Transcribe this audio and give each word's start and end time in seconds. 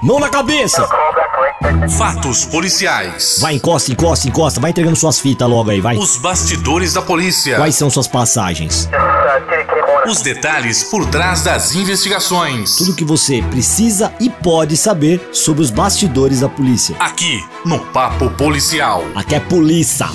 Mão 0.00 0.20
na 0.20 0.28
cabeça! 0.28 0.88
Fatos 1.96 2.44
policiais. 2.44 3.38
Vai, 3.40 3.54
encosta, 3.54 3.90
encosta, 3.90 4.28
encosta. 4.28 4.60
Vai 4.60 4.70
entregando 4.70 4.94
suas 4.94 5.18
fitas 5.18 5.48
logo 5.48 5.70
aí, 5.70 5.80
vai. 5.80 5.96
Os 5.96 6.16
bastidores 6.16 6.92
da 6.92 7.02
polícia. 7.02 7.56
Quais 7.56 7.74
são 7.74 7.90
suas 7.90 8.06
passagens? 8.06 8.88
Os 10.06 10.22
detalhes 10.22 10.84
por 10.84 11.04
trás 11.06 11.42
das 11.42 11.74
investigações. 11.74 12.76
Tudo 12.76 12.94
que 12.94 13.04
você 13.04 13.42
precisa 13.50 14.12
e 14.20 14.30
pode 14.30 14.76
saber 14.76 15.30
sobre 15.32 15.62
os 15.62 15.70
bastidores 15.70 16.40
da 16.40 16.48
polícia. 16.48 16.94
Aqui 17.00 17.44
no 17.64 17.80
Papo 17.80 18.30
Policial. 18.30 19.04
Aqui 19.16 19.34
é 19.34 19.40
polícia. 19.40 20.06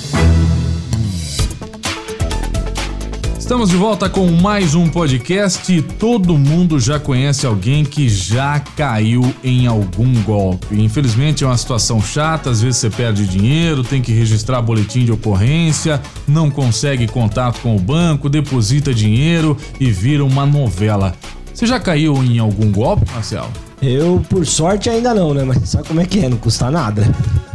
Estamos 3.44 3.68
de 3.68 3.76
volta 3.76 4.08
com 4.08 4.26
mais 4.30 4.74
um 4.74 4.88
podcast. 4.88 5.82
Todo 5.98 6.38
mundo 6.38 6.80
já 6.80 6.98
conhece 6.98 7.44
alguém 7.44 7.84
que 7.84 8.08
já 8.08 8.58
caiu 8.58 9.34
em 9.44 9.66
algum 9.66 10.14
golpe. 10.22 10.80
Infelizmente 10.80 11.44
é 11.44 11.46
uma 11.46 11.56
situação 11.58 12.00
chata, 12.00 12.48
às 12.48 12.62
vezes 12.62 12.78
você 12.80 12.88
perde 12.88 13.26
dinheiro, 13.26 13.84
tem 13.84 14.00
que 14.00 14.12
registrar 14.12 14.62
boletim 14.62 15.04
de 15.04 15.12
ocorrência, 15.12 16.00
não 16.26 16.50
consegue 16.50 17.06
contato 17.06 17.60
com 17.60 17.76
o 17.76 17.78
banco, 17.78 18.30
deposita 18.30 18.94
dinheiro 18.94 19.58
e 19.78 19.90
vira 19.90 20.24
uma 20.24 20.46
novela. 20.46 21.14
Você 21.52 21.66
já 21.66 21.78
caiu 21.78 22.24
em 22.24 22.38
algum 22.38 22.72
golpe, 22.72 23.04
Marcelo? 23.12 23.52
Eu, 23.82 24.24
por 24.26 24.46
sorte, 24.46 24.88
ainda 24.88 25.12
não, 25.12 25.34
né? 25.34 25.44
Mas 25.44 25.68
sabe 25.68 25.86
como 25.86 26.00
é 26.00 26.06
que 26.06 26.18
é? 26.20 26.30
Não 26.30 26.38
custa 26.38 26.70
nada. 26.70 27.14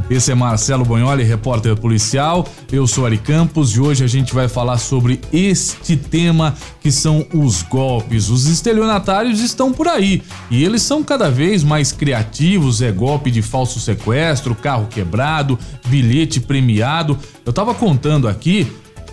Esse 0.09 0.31
é 0.31 0.35
Marcelo 0.35 0.83
Bonholi, 0.83 1.23
repórter 1.23 1.75
policial. 1.75 2.43
Eu 2.71 2.87
sou 2.87 3.05
Ari 3.05 3.19
Campos 3.19 3.75
e 3.75 3.79
hoje 3.79 4.03
a 4.03 4.07
gente 4.07 4.33
vai 4.33 4.47
falar 4.47 4.79
sobre 4.79 5.21
este 5.31 5.95
tema 5.95 6.55
que 6.81 6.91
são 6.91 7.27
os 7.31 7.61
golpes. 7.61 8.27
Os 8.27 8.47
estelionatários 8.47 9.39
estão 9.39 9.71
por 9.71 9.87
aí 9.87 10.23
e 10.49 10.63
eles 10.63 10.81
são 10.81 11.03
cada 11.03 11.29
vez 11.29 11.63
mais 11.63 11.91
criativos. 11.91 12.81
É 12.81 12.91
golpe 12.91 13.29
de 13.29 13.43
falso 13.43 13.79
sequestro, 13.79 14.55
carro 14.55 14.87
quebrado, 14.87 15.59
bilhete 15.85 16.39
premiado. 16.39 17.15
Eu 17.45 17.53
tava 17.53 17.75
contando 17.75 18.27
aqui 18.27 18.67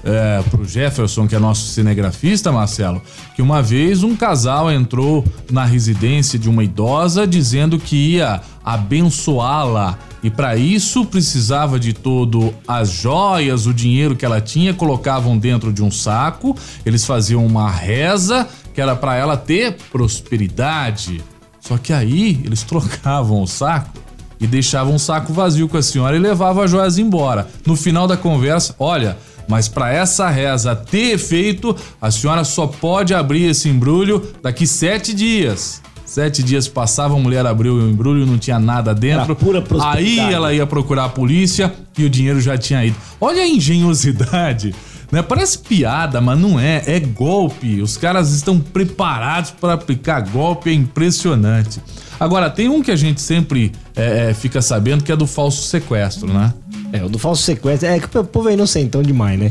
é, 0.06 0.40
pro 0.48 0.64
Jefferson, 0.64 1.26
que 1.26 1.34
é 1.34 1.38
nosso 1.38 1.66
cinegrafista, 1.66 2.52
Marcelo, 2.52 3.02
que 3.34 3.42
uma 3.42 3.60
vez 3.60 4.04
um 4.04 4.14
casal 4.14 4.70
entrou 4.70 5.24
na 5.50 5.64
residência 5.64 6.38
de 6.38 6.48
uma 6.48 6.62
idosa 6.62 7.26
dizendo 7.26 7.76
que 7.78 7.96
ia 7.96 8.40
abençoá-la 8.64 9.98
e 10.22 10.30
para 10.30 10.56
isso 10.56 11.04
precisava 11.04 11.78
de 11.78 11.92
todo 11.92 12.54
as 12.66 12.90
joias, 12.90 13.66
o 13.66 13.74
dinheiro 13.74 14.16
que 14.16 14.24
ela 14.24 14.40
tinha, 14.40 14.72
colocavam 14.72 15.36
dentro 15.36 15.72
de 15.72 15.82
um 15.82 15.90
saco, 15.90 16.56
eles 16.84 17.04
faziam 17.04 17.44
uma 17.44 17.70
reza 17.70 18.48
que 18.72 18.80
era 18.80 18.94
para 18.94 19.16
ela 19.16 19.36
ter 19.36 19.76
prosperidade. 19.90 21.22
Só 21.60 21.78
que 21.78 21.92
aí 21.92 22.40
eles 22.44 22.62
trocavam 22.64 23.42
o 23.42 23.46
saco 23.46 23.90
e 24.38 24.46
deixavam 24.46 24.94
um 24.94 24.98
saco 24.98 25.32
vazio 25.32 25.68
com 25.68 25.76
a 25.76 25.82
senhora 25.82 26.16
e 26.16 26.20
levavam 26.20 26.62
as 26.62 26.70
joias 26.70 26.98
embora. 26.98 27.48
No 27.64 27.76
final 27.76 28.06
da 28.06 28.16
conversa, 28.16 28.74
olha, 28.78 29.16
mas 29.48 29.68
para 29.68 29.92
essa 29.92 30.28
reza 30.28 30.74
ter 30.74 31.14
efeito, 31.14 31.74
a 32.00 32.10
senhora 32.10 32.44
só 32.44 32.66
pode 32.66 33.14
abrir 33.14 33.44
esse 33.44 33.68
embrulho 33.68 34.22
daqui 34.42 34.66
sete 34.66 35.14
dias. 35.14 35.82
Sete 36.04 36.42
dias 36.42 36.68
passavam, 36.68 37.18
a 37.18 37.20
mulher 37.20 37.44
abriu 37.44 37.74
o 37.74 37.90
embrulho, 37.90 38.24
não 38.24 38.38
tinha 38.38 38.58
nada 38.58 38.94
dentro. 38.94 39.36
Aí 39.82 40.18
ela 40.18 40.54
ia 40.54 40.66
procurar 40.66 41.06
a 41.06 41.08
polícia 41.08 41.74
e 41.98 42.04
o 42.04 42.10
dinheiro 42.10 42.40
já 42.40 42.56
tinha 42.56 42.84
ido. 42.84 42.96
Olha 43.20 43.42
a 43.42 43.46
engenhosidade. 43.46 44.74
Né? 45.10 45.22
Parece 45.22 45.58
piada, 45.60 46.20
mas 46.20 46.36
não 46.36 46.58
é. 46.58 46.82
É 46.84 46.98
golpe. 46.98 47.80
Os 47.80 47.96
caras 47.96 48.32
estão 48.32 48.58
preparados 48.58 49.52
para 49.52 49.74
aplicar 49.74 50.20
golpe, 50.20 50.68
é 50.68 50.72
impressionante. 50.72 51.80
Agora, 52.18 52.48
tem 52.48 52.68
um 52.68 52.82
que 52.82 52.90
a 52.90 52.96
gente 52.96 53.20
sempre 53.20 53.72
é, 53.94 54.30
é, 54.30 54.34
fica 54.34 54.62
sabendo 54.62 55.04
que 55.04 55.12
é 55.12 55.16
do 55.16 55.26
falso 55.26 55.62
sequestro, 55.62 56.32
né? 56.32 56.52
É, 56.92 57.04
o 57.04 57.08
do 57.08 57.18
falso 57.18 57.42
sequestro. 57.42 57.88
É 57.88 57.98
que 57.98 58.18
o 58.18 58.24
povo 58.24 58.48
é 58.48 58.54
inocentão 58.54 59.02
demais, 59.02 59.38
né? 59.38 59.50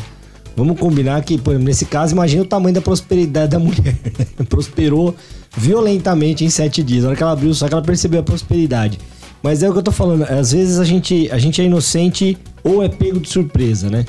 Vamos 0.56 0.80
combinar 0.80 1.22
que, 1.24 1.38
por 1.38 1.52
exemplo, 1.52 1.68
nesse 1.68 1.86
caso, 1.86 2.14
imagina 2.14 2.44
o 2.44 2.46
tamanho 2.46 2.74
da 2.74 2.82
prosperidade 2.82 3.52
da 3.52 3.60
mulher. 3.60 3.96
Prosperou 4.48 5.14
violentamente 5.56 6.46
em 6.46 6.50
sete 6.50 6.82
dias. 6.82 7.04
Na 7.04 7.10
hora 7.10 7.18
que 7.18 7.24
ela 7.24 7.34
abriu 7.34 7.54
só 7.54 7.68
que 7.68 7.74
ela 7.74 7.84
percebeu 7.84 8.22
a 8.22 8.24
prosperidade. 8.24 8.98
Mas 9.44 9.62
é 9.62 9.70
o 9.70 9.74
que 9.74 9.80
eu 9.80 9.84
tô 9.84 9.92
falando. 9.92 10.24
Às 10.24 10.54
vezes 10.54 10.80
a 10.80 10.86
gente, 10.86 11.30
a 11.30 11.38
gente 11.38 11.62
é 11.62 11.66
inocente 11.66 12.38
ou 12.64 12.82
é 12.82 12.88
pego 12.88 13.20
de 13.20 13.30
surpresa, 13.30 13.90
né? 13.90 14.06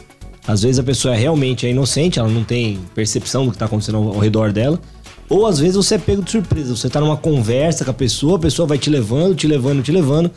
Às 0.46 0.62
vezes 0.62 0.78
a 0.78 0.82
pessoa 0.82 1.14
é 1.14 1.18
realmente 1.18 1.66
é 1.66 1.70
inocente, 1.70 2.20
ela 2.20 2.28
não 2.28 2.44
tem 2.44 2.78
percepção 2.94 3.44
do 3.44 3.52
que 3.52 3.58
tá 3.58 3.66
acontecendo 3.66 3.98
ao, 3.98 4.18
redor 4.18 4.52
dela. 4.52 4.80
Ou 5.28 5.44
às 5.44 5.58
vezes 5.58 5.74
você 5.74 5.96
é 5.96 5.98
pego 5.98 6.22
de 6.22 6.30
surpresa. 6.30 6.76
Você 6.76 6.88
tá 6.88 7.00
numa 7.00 7.16
conversa 7.16 7.84
com 7.84 7.90
a 7.90 7.94
pessoa, 7.94 8.36
a 8.36 8.40
pessoa 8.40 8.68
vai 8.68 8.78
te 8.78 8.88
levando, 8.88 9.34
te 9.34 9.48
levando, 9.48 9.82
te 9.82 9.90
levando. 9.90 10.30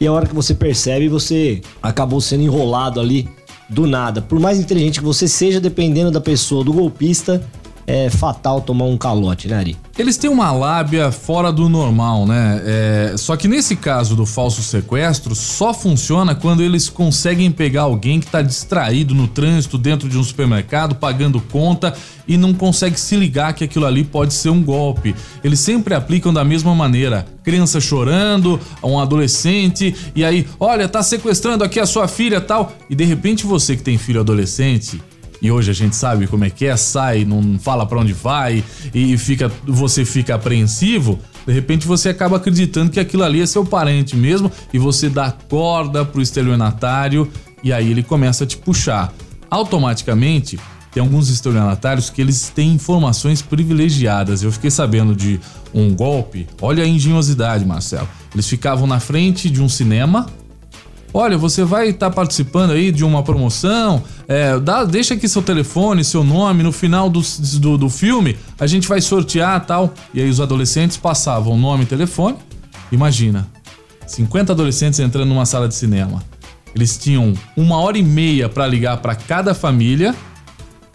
E 0.00 0.06
a 0.06 0.12
hora 0.12 0.26
que 0.26 0.34
você 0.34 0.54
percebe, 0.54 1.08
você 1.08 1.60
acabou 1.82 2.20
sendo 2.20 2.42
enrolado 2.42 3.00
ali 3.00 3.28
do 3.68 3.86
nada. 3.86 4.20
Por 4.22 4.38
mais 4.38 4.58
inteligente 4.58 5.00
que 5.00 5.04
você 5.04 5.26
seja, 5.26 5.60
dependendo 5.60 6.10
da 6.10 6.20
pessoa, 6.20 6.62
do 6.62 6.72
golpista, 6.72 7.42
é 7.86 8.10
fatal 8.10 8.60
tomar 8.60 8.86
um 8.86 8.96
calote, 8.96 9.46
né, 9.46 9.56
Ari? 9.56 9.76
Eles 9.96 10.18
têm 10.18 10.28
uma 10.28 10.50
lábia 10.52 11.10
fora 11.10 11.52
do 11.52 11.68
normal, 11.68 12.26
né? 12.26 12.60
É, 12.64 13.14
só 13.16 13.36
que 13.36 13.48
nesse 13.48 13.76
caso 13.76 14.14
do 14.14 14.26
falso 14.26 14.62
sequestro, 14.62 15.34
só 15.34 15.72
funciona 15.72 16.34
quando 16.34 16.62
eles 16.62 16.88
conseguem 16.88 17.50
pegar 17.50 17.82
alguém 17.82 18.20
que 18.20 18.26
tá 18.26 18.42
distraído 18.42 19.14
no 19.14 19.28
trânsito 19.28 19.78
dentro 19.78 20.08
de 20.08 20.18
um 20.18 20.22
supermercado, 20.22 20.96
pagando 20.96 21.40
conta 21.40 21.94
e 22.28 22.36
não 22.36 22.52
consegue 22.52 22.98
se 22.98 23.16
ligar 23.16 23.54
que 23.54 23.64
aquilo 23.64 23.86
ali 23.86 24.04
pode 24.04 24.34
ser 24.34 24.50
um 24.50 24.62
golpe. 24.62 25.14
Eles 25.42 25.60
sempre 25.60 25.94
aplicam 25.94 26.34
da 26.34 26.44
mesma 26.44 26.74
maneira. 26.74 27.24
Criança 27.42 27.80
chorando, 27.80 28.60
um 28.82 28.98
adolescente, 28.98 29.94
e 30.14 30.24
aí, 30.24 30.46
olha, 30.58 30.88
tá 30.88 31.02
sequestrando 31.02 31.62
aqui 31.62 31.78
a 31.78 31.86
sua 31.86 32.08
filha 32.08 32.40
tal. 32.40 32.72
E 32.90 32.94
de 32.94 33.04
repente 33.04 33.46
você 33.46 33.76
que 33.76 33.82
tem 33.82 33.96
filho 33.96 34.20
adolescente 34.20 35.00
e 35.40 35.50
hoje 35.50 35.70
a 35.70 35.74
gente 35.74 35.94
sabe 35.94 36.26
como 36.26 36.44
é 36.44 36.50
que 36.50 36.66
é, 36.66 36.76
sai, 36.76 37.24
não 37.24 37.58
fala 37.58 37.86
para 37.86 37.98
onde 37.98 38.12
vai 38.12 38.64
e 38.94 39.16
fica, 39.18 39.50
você 39.64 40.04
fica 40.04 40.34
apreensivo, 40.34 41.18
de 41.46 41.52
repente 41.52 41.86
você 41.86 42.08
acaba 42.08 42.36
acreditando 42.36 42.90
que 42.90 43.00
aquilo 43.00 43.22
ali 43.22 43.40
é 43.40 43.46
seu 43.46 43.64
parente 43.64 44.16
mesmo 44.16 44.50
e 44.72 44.78
você 44.78 45.08
dá 45.08 45.30
corda 45.30 46.04
pro 46.04 46.22
estelionatário 46.22 47.30
e 47.62 47.72
aí 47.72 47.90
ele 47.90 48.02
começa 48.02 48.44
a 48.44 48.46
te 48.46 48.56
puxar. 48.56 49.12
Automaticamente, 49.50 50.58
tem 50.96 51.02
alguns 51.02 51.28
estelionatários 51.28 52.08
que 52.08 52.22
eles 52.22 52.48
têm 52.48 52.72
informações 52.72 53.42
privilegiadas. 53.42 54.42
Eu 54.42 54.50
fiquei 54.50 54.70
sabendo 54.70 55.14
de 55.14 55.38
um 55.74 55.94
golpe. 55.94 56.46
Olha 56.60 56.84
a 56.84 56.86
engenhosidade, 56.86 57.66
Marcelo. 57.66 58.08
Eles 58.32 58.48
ficavam 58.48 58.86
na 58.86 58.98
frente 58.98 59.50
de 59.50 59.62
um 59.62 59.68
cinema 59.68 60.26
olha, 61.12 61.36
você 61.36 61.64
vai 61.64 61.88
estar 61.88 62.10
tá 62.10 62.14
participando 62.14 62.72
aí 62.72 62.90
de 62.90 63.04
uma 63.04 63.22
promoção, 63.22 64.02
é, 64.28 64.58
dá, 64.58 64.84
deixa 64.84 65.14
aqui 65.14 65.28
seu 65.28 65.42
telefone, 65.42 66.04
seu 66.04 66.24
nome, 66.24 66.62
no 66.62 66.72
final 66.72 67.08
do, 67.08 67.20
do, 67.60 67.78
do 67.78 67.90
filme 67.90 68.36
a 68.58 68.66
gente 68.66 68.88
vai 68.88 69.00
sortear 69.00 69.64
tal. 69.64 69.92
E 70.12 70.20
aí 70.20 70.28
os 70.28 70.40
adolescentes 70.40 70.96
passavam 70.96 71.56
nome 71.56 71.84
e 71.84 71.86
telefone. 71.86 72.36
Imagina, 72.90 73.46
50 74.06 74.52
adolescentes 74.52 75.00
entrando 75.00 75.28
numa 75.28 75.46
sala 75.46 75.68
de 75.68 75.74
cinema. 75.74 76.22
Eles 76.74 76.98
tinham 76.98 77.32
uma 77.56 77.78
hora 77.78 77.96
e 77.96 78.02
meia 78.02 78.48
para 78.48 78.66
ligar 78.66 78.98
para 78.98 79.14
cada 79.14 79.54
família 79.54 80.14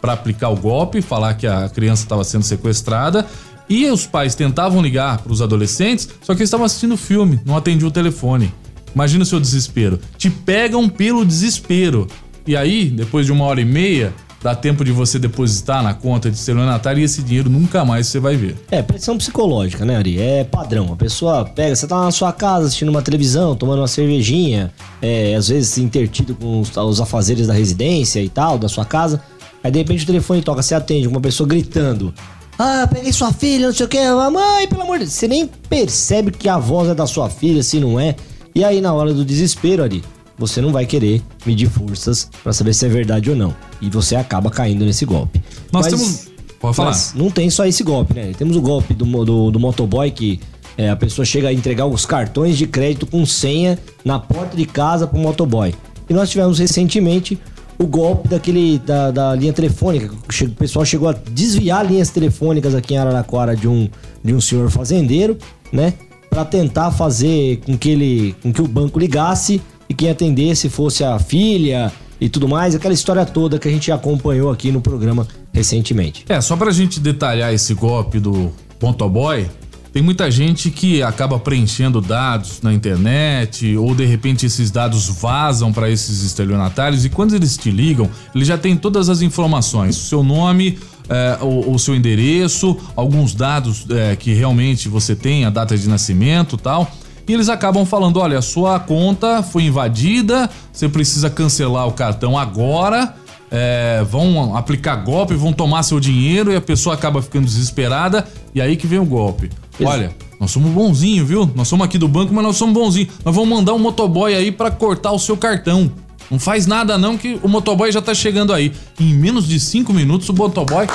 para 0.02 0.14
aplicar 0.14 0.50
o 0.50 0.56
golpe, 0.56 1.02
falar 1.02 1.36
que 1.36 1.46
a 1.46 1.70
criança 1.70 2.04
estava 2.04 2.24
sendo 2.24 2.44
sequestrada. 2.44 3.26
E 3.70 3.86
os 3.90 4.06
pais 4.06 4.36
tentavam 4.36 4.82
ligar 4.82 5.20
para 5.20 5.32
os 5.32 5.42
adolescentes, 5.42 6.10
só 6.22 6.34
que 6.34 6.42
eles 6.42 6.48
estavam 6.48 6.66
assistindo 6.66 6.98
filme, 6.98 7.40
não 7.46 7.56
atendiam 7.56 7.88
o 7.88 7.92
telefone. 7.92 8.54
Imagina 8.94 9.24
o 9.24 9.26
seu 9.26 9.40
desespero. 9.40 10.00
Te 10.18 10.30
pegam 10.30 10.88
pelo 10.90 11.26
desespero. 11.26 12.08
E 12.46 12.56
aí, 12.56 12.86
depois 12.86 13.26
de 13.26 13.32
uma 13.32 13.46
hora 13.46 13.62
e 13.62 13.66
meia, 13.66 14.14
dá 14.42 14.56
tempo 14.56 14.84
de 14.84 14.92
você 14.92 15.20
depositar 15.20 15.84
na 15.84 15.94
conta 15.94 16.30
de 16.30 16.38
estelionatário 16.38 17.00
e 17.00 17.04
esse 17.04 17.22
dinheiro 17.22 17.50
nunca 17.50 17.86
mais 17.86 18.08
você 18.08 18.20
vai 18.20 18.36
ver. 18.36 18.56
É, 18.72 18.82
pressão 18.82 19.18
psicológica, 19.18 19.86
né, 19.86 19.98
Ari? 19.98 20.20
É 20.20 20.44
padrão. 20.44 20.92
A 20.92 20.96
pessoa 20.96 21.46
pega, 21.46 21.76
você 21.76 21.88
tá 21.88 22.04
na 22.04 22.12
sua 22.12 22.34
casa 22.34 22.68
assistindo 22.68 22.90
uma 22.90 23.02
televisão, 23.02 23.56
tomando 23.56 23.80
uma 23.80 23.88
cervejinha, 23.88 24.74
é, 25.02 25.36
às 25.36 25.48
vezes 25.48 25.78
intertido 25.78 26.34
com 26.36 26.60
os, 26.60 26.76
os 26.76 27.00
afazeres 27.00 27.48
da 27.48 27.54
residência 27.54 28.22
e 28.22 28.30
tal, 28.30 28.58
da 28.58 28.68
sua 28.68 28.86
casa. 28.86 29.22
Aí 29.64 29.70
de 29.70 29.78
repente 29.78 30.04
o 30.04 30.08
telefone 30.08 30.42
toca, 30.42 30.64
você 30.64 30.74
atende 30.74 31.08
uma 31.08 31.22
pessoa 31.22 31.48
gritando. 31.48 32.14
Ah, 32.58 32.88
peguei 32.92 33.14
sua 33.14 33.32
filha, 33.32 33.68
não 33.68 33.74
sei 33.74 33.86
o 33.86 33.90
que, 33.90 34.04
mamãe, 34.04 34.68
pelo 34.68 34.82
amor 34.82 34.98
de 34.98 35.06
Deus. 35.06 35.14
Você 35.14 35.28
nem 35.28 35.48
percebe 35.48 36.32
que 36.32 36.50
a 36.50 36.58
voz 36.58 36.90
é 36.90 36.96
da 36.96 37.08
sua 37.08 37.30
filha, 37.30 37.62
se 37.62 37.80
não 37.80 38.00
é. 38.00 38.16
E 38.54 38.64
aí, 38.64 38.82
na 38.82 38.94
hora 38.94 39.14
do 39.14 39.24
desespero 39.24 39.84
ali, 39.84 40.04
você 40.38 40.60
não 40.60 40.72
vai 40.72 40.86
querer 40.86 41.22
medir 41.46 41.70
forças 41.70 42.30
para 42.44 42.52
saber 42.52 42.74
se 42.74 42.86
é 42.86 42.90
verdade 42.90 43.30
ou 43.30 43.36
não. 43.36 43.56
E 43.82 43.90
você 43.90 44.16
acaba 44.16 44.50
caindo 44.50 44.84
nesse 44.84 45.06
golpe. 45.06 45.42
Nós 45.72 45.86
mas, 45.86 45.94
temos. 45.94 46.32
Pode 46.60 46.76
falar. 46.76 46.90
Mas 46.90 47.14
não 47.16 47.30
tem 47.30 47.50
só 47.50 47.66
esse 47.66 47.84
golpe, 47.84 48.14
né? 48.14 48.32
Temos 48.38 48.56
o 48.56 48.62
golpe 48.62 48.94
do, 48.94 49.06
do, 49.26 49.52
do 49.52 49.60
motoboy 49.60 50.10
que 50.12 50.40
é, 50.78 50.90
a 50.90 50.96
pessoa 50.96 51.26
chega 51.26 51.50
a 51.50 51.54
entregar 51.54 51.86
os 51.86 52.06
cartões 52.06 52.58
de 52.58 52.66
crédito 52.66 53.06
com 53.06 53.26
senha 53.26 53.78
na 54.04 54.20
porta 54.20 54.58
de 54.58 54.66
casa 54.66 55.06
pro 55.06 55.20
motoboy. 55.20 55.74
E 56.10 56.14
nós 56.14 56.30
tivemos 56.30 56.60
recentemente 56.60 57.40
o 57.78 57.86
golpe 57.86 58.28
daquele 58.28 58.80
da, 58.80 59.12
da 59.12 59.36
linha 59.36 59.54
telefônica. 59.54 60.14
O 60.14 60.50
pessoal 60.52 60.86
chegou 60.86 61.10
a 61.10 61.14
desviar 61.14 61.86
linhas 61.86 62.10
telefônicas 62.10 62.76
aqui 62.76 62.94
em 62.94 62.98
Araraquara 62.98 63.56
de 63.56 63.68
um, 63.68 63.90
de 64.24 64.34
um 64.34 64.42
senhor 64.42 64.70
fazendeiro, 64.70 65.38
né? 65.72 65.94
Para 66.32 66.46
tentar 66.46 66.92
fazer 66.92 67.58
com 67.66 67.78
que 67.78 67.90
ele, 67.90 68.36
com 68.42 68.54
que 68.54 68.62
o 68.62 68.68
banco 68.68 68.98
ligasse 68.98 69.62
e 69.90 69.94
quem 69.94 70.10
atendesse 70.10 70.70
fosse 70.70 71.04
a 71.04 71.20
filha 71.20 71.92
e 72.22 72.30
tudo 72.30 72.48
mais, 72.48 72.74
aquela 72.74 72.94
história 72.94 73.26
toda 73.26 73.60
que 73.60 73.68
a 73.68 73.72
gente 73.72 73.92
acompanhou 73.92 74.50
aqui 74.50 74.72
no 74.72 74.80
programa 74.80 75.28
recentemente. 75.52 76.24
É, 76.30 76.40
só 76.40 76.56
pra 76.56 76.72
gente 76.72 77.02
detalhar 77.02 77.54
esse 77.54 77.74
golpe 77.74 78.18
do 78.18 78.50
Pontoboy, 78.80 79.46
tem 79.92 80.02
muita 80.02 80.32
gente 80.32 80.72
que 80.72 81.04
acaba 81.04 81.38
preenchendo 81.38 82.00
dados 82.00 82.62
na 82.62 82.74
internet 82.74 83.76
ou 83.76 83.94
de 83.94 84.06
repente 84.06 84.46
esses 84.46 84.72
dados 84.72 85.10
vazam 85.10 85.74
para 85.74 85.90
esses 85.90 86.24
estelionatários 86.24 87.04
e 87.04 87.10
quando 87.10 87.36
eles 87.36 87.58
te 87.58 87.70
ligam, 87.70 88.10
eles 88.34 88.48
já 88.48 88.58
têm 88.58 88.78
todas 88.78 89.10
as 89.10 89.22
informações, 89.22 89.98
seu 89.98 90.24
nome, 90.24 90.80
é, 91.12 91.38
o, 91.44 91.74
o, 91.74 91.78
seu 91.78 91.94
endereço, 91.94 92.78
alguns 92.96 93.36
dados 93.36 93.86
é, 93.90 94.16
que 94.16 94.34
realmente 94.34 94.88
você 94.88 95.14
tem, 95.14 95.44
a 95.44 95.50
data 95.50 95.78
de 95.78 95.90
nascimento 95.90 96.56
tal. 96.56 96.90
E 97.28 97.34
eles 97.34 97.50
acabam 97.50 97.86
falando: 97.86 98.18
olha, 98.18 98.40
a 98.40 98.42
sua 98.42 98.80
conta 98.80 99.44
foi 99.44 99.64
invadida, 99.64 100.50
você 100.72 100.88
precisa 100.88 101.30
cancelar 101.30 101.86
o 101.86 101.92
cartão 101.92 102.38
agora. 102.38 103.16
É, 103.54 104.02
vão 104.10 104.56
aplicar 104.56 104.96
golpe, 104.96 105.34
vão 105.34 105.52
tomar 105.52 105.84
seu 105.84 106.00
dinheiro 106.00 106.54
e 106.54 106.56
a 106.56 106.62
pessoa 106.62 106.96
acaba 106.96 107.22
ficando 107.22 107.44
desesperada. 107.44 108.26
E 108.56 108.62
aí 108.62 108.78
que 108.78 108.88
vem 108.88 108.98
o 108.98 109.06
golpe. 109.06 109.50
Olha, 109.84 110.16
nós 110.40 110.52
somos 110.52 110.72
bonzinhos, 110.72 111.28
viu? 111.28 111.52
Nós 111.54 111.68
somos 111.68 111.86
aqui 111.86 111.98
do 111.98 112.08
banco, 112.08 112.34
mas 112.34 112.44
nós 112.46 112.56
somos 112.56 112.74
bonzinhos. 112.74 113.14
Nós 113.26 113.36
vamos 113.36 113.50
mandar 113.50 113.74
um 113.74 113.80
motoboy 113.80 114.34
aí 114.34 114.54
para 114.54 114.72
cortar 114.72 115.12
o 115.12 115.20
seu 115.20 115.36
cartão. 115.36 115.92
Não 116.32 116.40
faz 116.40 116.66
nada 116.66 116.98
não 116.98 117.18
que 117.18 117.38
o 117.44 117.50
motoboy 117.50 117.92
já 117.92 118.02
tá 118.02 118.14
chegando 118.14 118.54
aí. 118.54 118.72
Em 118.98 119.14
menos 119.14 119.46
de 119.46 119.60
cinco 119.60 119.94
minutos 119.94 120.30
o 120.30 120.34
motoboy... 120.34 120.88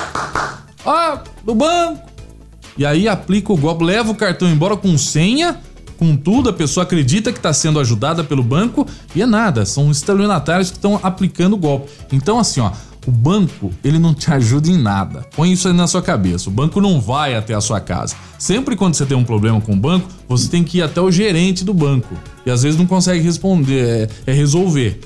Ah, 0.85 1.23
do 1.45 1.55
banco! 1.55 2.01
E 2.79 2.87
aí 2.87 3.07
aplica 3.07 3.53
o 3.53 3.57
golpe, 3.57 3.85
leva 3.85 4.11
o 4.11 4.15
cartão 4.15 4.49
embora 4.49 4.77
com 4.77 4.97
senha, 4.97 5.59
com 5.99 6.17
tudo, 6.17 6.49
a 6.49 6.53
pessoa 6.53 6.85
acredita 6.85 7.33
que 7.33 7.39
está 7.39 7.53
sendo 7.53 7.81
ajudada 7.81 8.23
pelo 8.23 8.43
banco 8.43 8.87
e 9.15 9.23
é 9.23 9.27
nada, 9.27 9.67
são 9.67 9.91
estelionatários 9.91 10.71
que 10.71 10.77
estão 10.77 11.01
aplicando 11.03 11.55
o 11.55 11.57
golpe. 11.57 11.91
Então 12.13 12.39
assim, 12.39 12.61
ó, 12.61 12.71
o 13.07 13.11
banco, 13.11 13.73
ele 13.85 13.99
não 13.99 14.15
te 14.15 14.31
ajuda 14.31 14.69
em 14.69 14.81
nada. 14.81 15.25
Põe 15.35 15.53
isso 15.53 15.69
aí 15.69 15.75
na 15.75 15.87
sua 15.87 16.03
cabeça. 16.03 16.49
O 16.49 16.53
banco 16.53 16.81
não 16.81 17.01
vai 17.01 17.35
até 17.35 17.55
a 17.55 17.61
sua 17.61 17.81
casa. 17.81 18.15
Sempre 18.39 18.77
quando 18.77 18.95
você 18.95 19.07
tem 19.07 19.17
um 19.17 19.25
problema 19.25 19.61
com 19.61 19.73
o 19.73 19.77
banco, 19.77 20.09
você 20.29 20.49
tem 20.49 20.65
que 20.65 20.79
ir 20.79 20.83
até 20.83 21.01
o 21.01 21.11
gerente 21.11 21.65
do 21.65 21.73
banco. 21.73 22.15
E 22.45 22.51
às 22.51 22.63
vezes 22.63 22.79
não 22.79 22.87
consegue 22.87 23.23
responder, 23.23 24.11
é, 24.27 24.31
é 24.31 24.35
resolver 24.35 25.01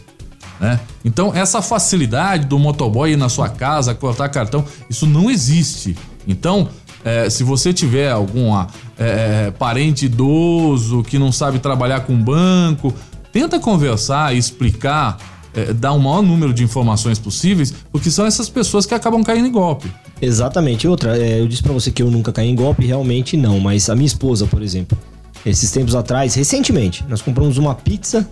né? 0.61 0.79
Então, 1.05 1.35
essa 1.35 1.63
facilidade 1.63 2.45
do 2.45 2.59
motoboy 2.59 3.13
ir 3.13 3.17
na 3.17 3.29
sua 3.29 3.49
casa, 3.49 3.95
cortar 3.95 4.29
cartão, 4.29 4.65
isso 4.89 5.07
não 5.07 5.31
existe. 5.31 5.97
Então, 6.29 6.69
é, 7.05 7.31
se 7.31 7.43
você 7.43 7.73
tiver 7.73 8.11
algum 8.11 8.55
é, 8.59 8.67
é, 8.99 9.51
parente 9.59 10.05
idoso 10.05 11.03
que 11.03 11.19
não 11.19 11.33
sabe 11.33 11.59
trabalhar 11.59 12.01
com 12.01 12.15
banco, 12.15 12.95
tenta 13.33 13.59
conversar 13.59 14.35
e 14.35 14.39
explicar, 14.39 15.17
é, 15.55 15.73
dar 15.73 15.93
o 15.93 15.99
maior 15.99 16.23
número 16.23 16.53
de 16.53 16.63
informações 16.63 17.19
possíveis, 17.19 17.75
porque 17.91 18.11
são 18.11 18.27
essas 18.27 18.49
pessoas 18.51 18.85
que 18.85 18.95
acabam 18.95 19.25
caindo 19.25 19.49
em 19.49 19.53
golpe. 19.53 19.91
Exatamente. 20.21 20.87
Outra, 20.87 21.17
eu 21.17 21.49
disse 21.49 21.63
para 21.63 21.73
você 21.73 21.91
que 21.91 22.03
eu 22.03 22.11
nunca 22.11 22.33
caí 22.33 22.51
em 22.51 22.55
golpe, 22.55 22.85
realmente 22.85 23.37
não, 23.37 23.59
mas 23.59 23.89
a 23.89 23.95
minha 23.95 24.07
esposa, 24.07 24.47
por 24.47 24.63
exemplo, 24.63 24.97
esses 25.45 25.71
tempos 25.71 25.95
atrás, 25.95 26.35
recentemente, 26.35 27.03
nós 27.09 27.23
compramos 27.23 27.57
uma 27.57 27.75
pizza 27.75 28.29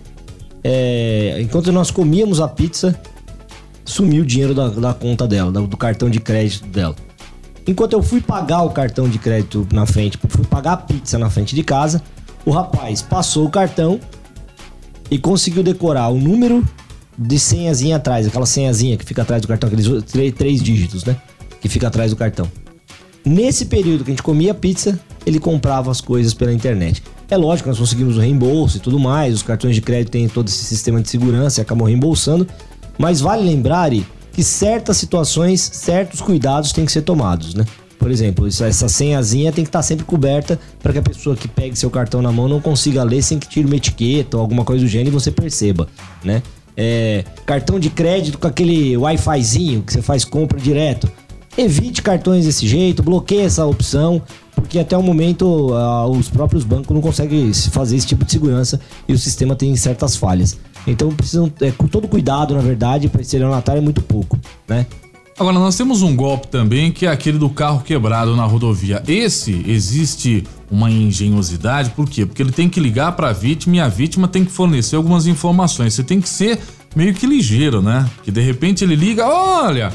é, 0.63 1.37
enquanto 1.41 1.71
nós 1.71 1.91
comíamos 1.91 2.39
a 2.39 2.47
pizza, 2.47 2.99
sumiu 3.85 4.23
o 4.23 4.25
dinheiro 4.25 4.53
da, 4.53 4.69
da 4.69 4.93
conta 4.93 5.27
dela, 5.27 5.51
do 5.51 5.77
cartão 5.77 6.09
de 6.09 6.19
crédito 6.19 6.67
dela. 6.67 6.95
Enquanto 7.67 7.93
eu 7.93 8.01
fui 8.01 8.21
pagar 8.21 8.63
o 8.63 8.71
cartão 8.71 9.07
de 9.07 9.19
crédito 9.19 9.67
na 9.71 9.85
frente, 9.85 10.17
fui 10.27 10.45
pagar 10.45 10.73
a 10.73 10.77
pizza 10.77 11.17
na 11.17 11.29
frente 11.29 11.55
de 11.55 11.63
casa, 11.63 12.01
o 12.45 12.51
rapaz 12.51 13.01
passou 13.01 13.45
o 13.45 13.49
cartão 13.49 13.99
e 15.11 15.17
conseguiu 15.17 15.63
decorar 15.63 16.09
o 16.09 16.17
número 16.17 16.65
de 17.17 17.37
senhazinha 17.37 17.97
atrás, 17.97 18.25
aquela 18.25 18.45
senhazinha 18.45 18.97
que 18.97 19.05
fica 19.05 19.21
atrás 19.21 19.41
do 19.41 19.47
cartão, 19.47 19.67
aqueles 19.67 20.03
três, 20.05 20.33
três 20.33 20.63
dígitos, 20.63 21.03
né? 21.03 21.17
Que 21.59 21.67
fica 21.67 21.87
atrás 21.87 22.11
do 22.11 22.17
cartão. 22.17 22.49
Nesse 23.25 23.65
período 23.65 24.03
que 24.03 24.11
a 24.11 24.13
gente 24.13 24.23
comia 24.23 24.53
pizza, 24.53 24.99
ele 25.25 25.39
comprava 25.39 25.91
as 25.91 25.99
coisas 25.99 26.33
pela 26.33 26.53
internet. 26.53 27.03
É 27.29 27.37
lógico, 27.37 27.69
nós 27.69 27.77
conseguimos 27.77 28.17
o 28.17 28.19
reembolso 28.19 28.77
e 28.77 28.79
tudo 28.79 28.99
mais, 28.99 29.35
os 29.35 29.43
cartões 29.43 29.75
de 29.75 29.81
crédito 29.81 30.11
têm 30.11 30.27
todo 30.27 30.47
esse 30.47 30.65
sistema 30.65 30.99
de 30.99 31.09
segurança 31.09 31.59
e 31.59 31.61
acabam 31.61 31.87
reembolsando, 31.87 32.47
mas 32.97 33.21
vale 33.21 33.43
lembrar 33.43 33.91
que 34.33 34.43
certas 34.43 34.97
situações, 34.97 35.61
certos 35.61 36.21
cuidados 36.21 36.71
têm 36.71 36.85
que 36.85 36.91
ser 36.91 37.03
tomados, 37.03 37.53
né? 37.53 37.65
Por 37.99 38.09
exemplo, 38.09 38.47
essa 38.47 38.87
senhazinha 38.87 39.51
tem 39.51 39.63
que 39.63 39.67
estar 39.67 39.83
sempre 39.83 40.05
coberta 40.05 40.57
para 40.81 40.93
que 40.93 40.99
a 40.99 41.01
pessoa 41.01 41.35
que 41.35 41.49
pegue 41.49 41.75
seu 41.75 41.89
cartão 41.89 42.21
na 42.21 42.31
mão 42.31 42.47
não 42.47 42.61
consiga 42.61 43.03
ler 43.03 43.21
sem 43.21 43.37
que 43.37 43.47
tire 43.47 43.67
uma 43.67 43.75
etiqueta 43.75 44.37
ou 44.37 44.41
alguma 44.41 44.63
coisa 44.63 44.85
do 44.85 44.87
gênero 44.87 45.09
e 45.09 45.11
você 45.11 45.29
perceba, 45.29 45.87
né? 46.23 46.41
É, 46.77 47.25
cartão 47.45 47.77
de 47.77 47.89
crédito 47.89 48.37
com 48.37 48.47
aquele 48.47 48.95
Wi-Fizinho 48.95 49.83
que 49.83 49.91
você 49.91 50.01
faz 50.01 50.23
compra 50.23 50.57
direto. 50.57 51.11
Evite 51.57 52.01
cartões 52.01 52.45
desse 52.45 52.67
jeito, 52.67 53.03
bloqueie 53.03 53.41
essa 53.41 53.65
opção, 53.65 54.21
porque 54.55 54.79
até 54.79 54.97
o 54.97 55.03
momento 55.03 55.73
uh, 55.73 56.09
os 56.09 56.29
próprios 56.29 56.63
bancos 56.63 56.93
não 56.93 57.01
conseguem 57.01 57.51
fazer 57.53 57.95
esse 57.95 58.07
tipo 58.07 58.23
de 58.23 58.31
segurança 58.31 58.79
e 59.07 59.13
o 59.13 59.17
sistema 59.17 59.55
tem 59.55 59.75
certas 59.75 60.15
falhas. 60.15 60.57
Então 60.87 61.09
precisam, 61.09 61.51
é, 61.61 61.71
com 61.71 61.87
todo 61.87 62.07
cuidado, 62.07 62.53
na 62.53 62.61
verdade, 62.61 63.09
para 63.09 63.21
estelionatário 63.21 63.79
é 63.79 63.83
muito 63.83 64.01
pouco, 64.01 64.39
né? 64.67 64.85
Agora, 65.39 65.57
nós 65.57 65.77
temos 65.77 66.01
um 66.01 66.13
golpe 66.13 66.49
também 66.49 66.91
que 66.91 67.05
é 67.05 67.09
aquele 67.09 67.37
do 67.37 67.49
carro 67.49 67.81
quebrado 67.81 68.35
na 68.35 68.43
rodovia. 68.43 69.01
Esse 69.07 69.63
existe 69.65 70.43
uma 70.69 70.91
engenhosidade, 70.91 71.91
por 71.91 72.09
quê? 72.09 72.25
Porque 72.25 72.43
ele 72.43 72.51
tem 72.51 72.67
que 72.67 72.77
ligar 72.77 73.13
para 73.13 73.29
a 73.29 73.33
vítima 73.33 73.77
e 73.77 73.79
a 73.79 73.87
vítima 73.87 74.27
tem 74.27 74.43
que 74.43 74.51
fornecer 74.51 74.97
algumas 74.97 75.27
informações. 75.27 75.93
Você 75.93 76.03
tem 76.03 76.19
que 76.19 76.27
ser 76.27 76.59
meio 76.93 77.13
que 77.13 77.25
ligeiro, 77.25 77.81
né? 77.81 78.05
Que 78.21 78.31
de 78.31 78.41
repente 78.41 78.83
ele 78.83 78.97
liga: 78.97 79.25
olha, 79.25 79.93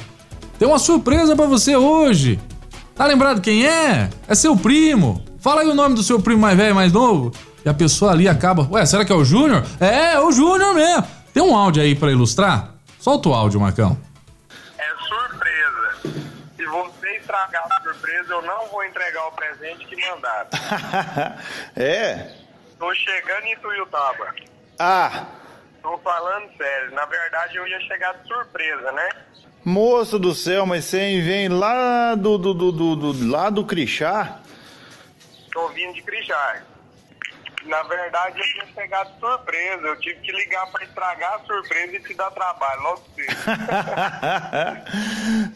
tem 0.58 0.68
uma 0.68 0.78
surpresa 0.78 1.34
para 1.34 1.46
você 1.46 1.76
hoje. 1.76 2.40
Tá 2.94 3.06
lembrado 3.06 3.40
quem 3.40 3.66
é? 3.66 4.08
É 4.28 4.34
seu 4.34 4.56
primo. 4.56 5.24
Fala 5.40 5.62
aí 5.62 5.68
o 5.68 5.74
nome 5.74 5.94
do 5.94 6.02
seu 6.02 6.20
primo 6.20 6.40
mais 6.40 6.56
velho, 6.56 6.74
mais 6.74 6.92
novo. 6.92 7.32
E 7.64 7.68
a 7.68 7.74
pessoa 7.74 8.12
ali 8.12 8.28
acaba, 8.28 8.68
ué, 8.70 8.86
será 8.86 9.04
que 9.04 9.12
é 9.12 9.14
o 9.14 9.24
Júnior? 9.24 9.64
É, 9.80 10.14
é 10.14 10.20
o 10.20 10.30
Júnior 10.30 10.74
mesmo. 10.74 11.06
Tem 11.32 11.42
um 11.42 11.56
áudio 11.56 11.82
aí 11.82 11.94
para 11.94 12.12
ilustrar? 12.12 12.74
Solta 13.00 13.28
o 13.28 13.34
áudio, 13.34 13.60
Marcão. 13.60 13.98
É 14.78 14.88
surpresa. 15.08 16.24
Se 16.56 16.64
você 16.64 17.16
estragar 17.16 17.66
a 17.68 17.82
surpresa, 17.82 18.32
eu 18.32 18.42
não 18.42 18.68
vou 18.68 18.84
entregar 18.84 19.26
o 19.26 19.32
presente 19.32 19.84
que 19.86 19.96
mandaram. 19.96 20.48
é? 21.76 22.30
Tô 22.78 22.94
chegando 22.94 23.44
em 23.46 23.56
Tuiutaba. 23.56 24.34
Ah. 24.78 25.26
Tô 25.82 25.98
falando 25.98 26.48
sério. 26.56 26.94
Na 26.94 27.06
verdade, 27.06 27.56
eu 27.56 27.66
ia 27.66 27.80
chegar 27.80 28.14
de 28.14 28.28
surpresa, 28.28 28.92
né? 28.92 29.08
Moço 29.64 30.18
do 30.18 30.34
céu, 30.34 30.66
mas 30.66 30.84
você 30.84 31.22
vem 31.22 31.48
lá 31.48 32.14
do, 32.14 32.36
do, 32.36 32.52
do, 32.52 32.70
do, 32.70 32.96
do 32.96 33.30
lá 33.30 33.48
do 33.48 33.64
Crixá? 33.64 34.42
Tô 35.50 35.68
vindo 35.68 35.94
de 35.94 36.02
Crixá. 36.02 36.62
Na 37.64 37.82
verdade, 37.84 38.38
eu 38.38 38.44
tinha 38.44 38.66
pegado 38.74 39.10
surpresa. 39.18 39.86
Eu 39.86 39.98
tive 40.00 40.20
que 40.20 40.32
ligar 40.32 40.70
para 40.70 40.84
estragar 40.84 41.34
a 41.34 41.38
surpresa 41.46 41.96
e 41.96 42.00
te 42.00 42.12
dar 42.12 42.30
trabalho 42.32 42.82
logo 42.82 43.02
cedo. 43.14 43.32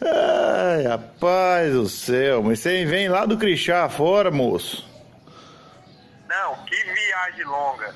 Ai, 0.01 0.83
rapaz 0.87 1.71
do 1.71 1.87
céu, 1.87 2.41
mas 2.41 2.59
você 2.59 2.83
vem 2.85 3.09
lá 3.09 3.27
do 3.27 3.37
Crixá 3.37 3.87
fora, 3.89 4.31
moço. 4.31 4.89
Não, 6.27 6.65
que 6.65 6.75
viagem 6.83 7.45
longa. 7.45 7.93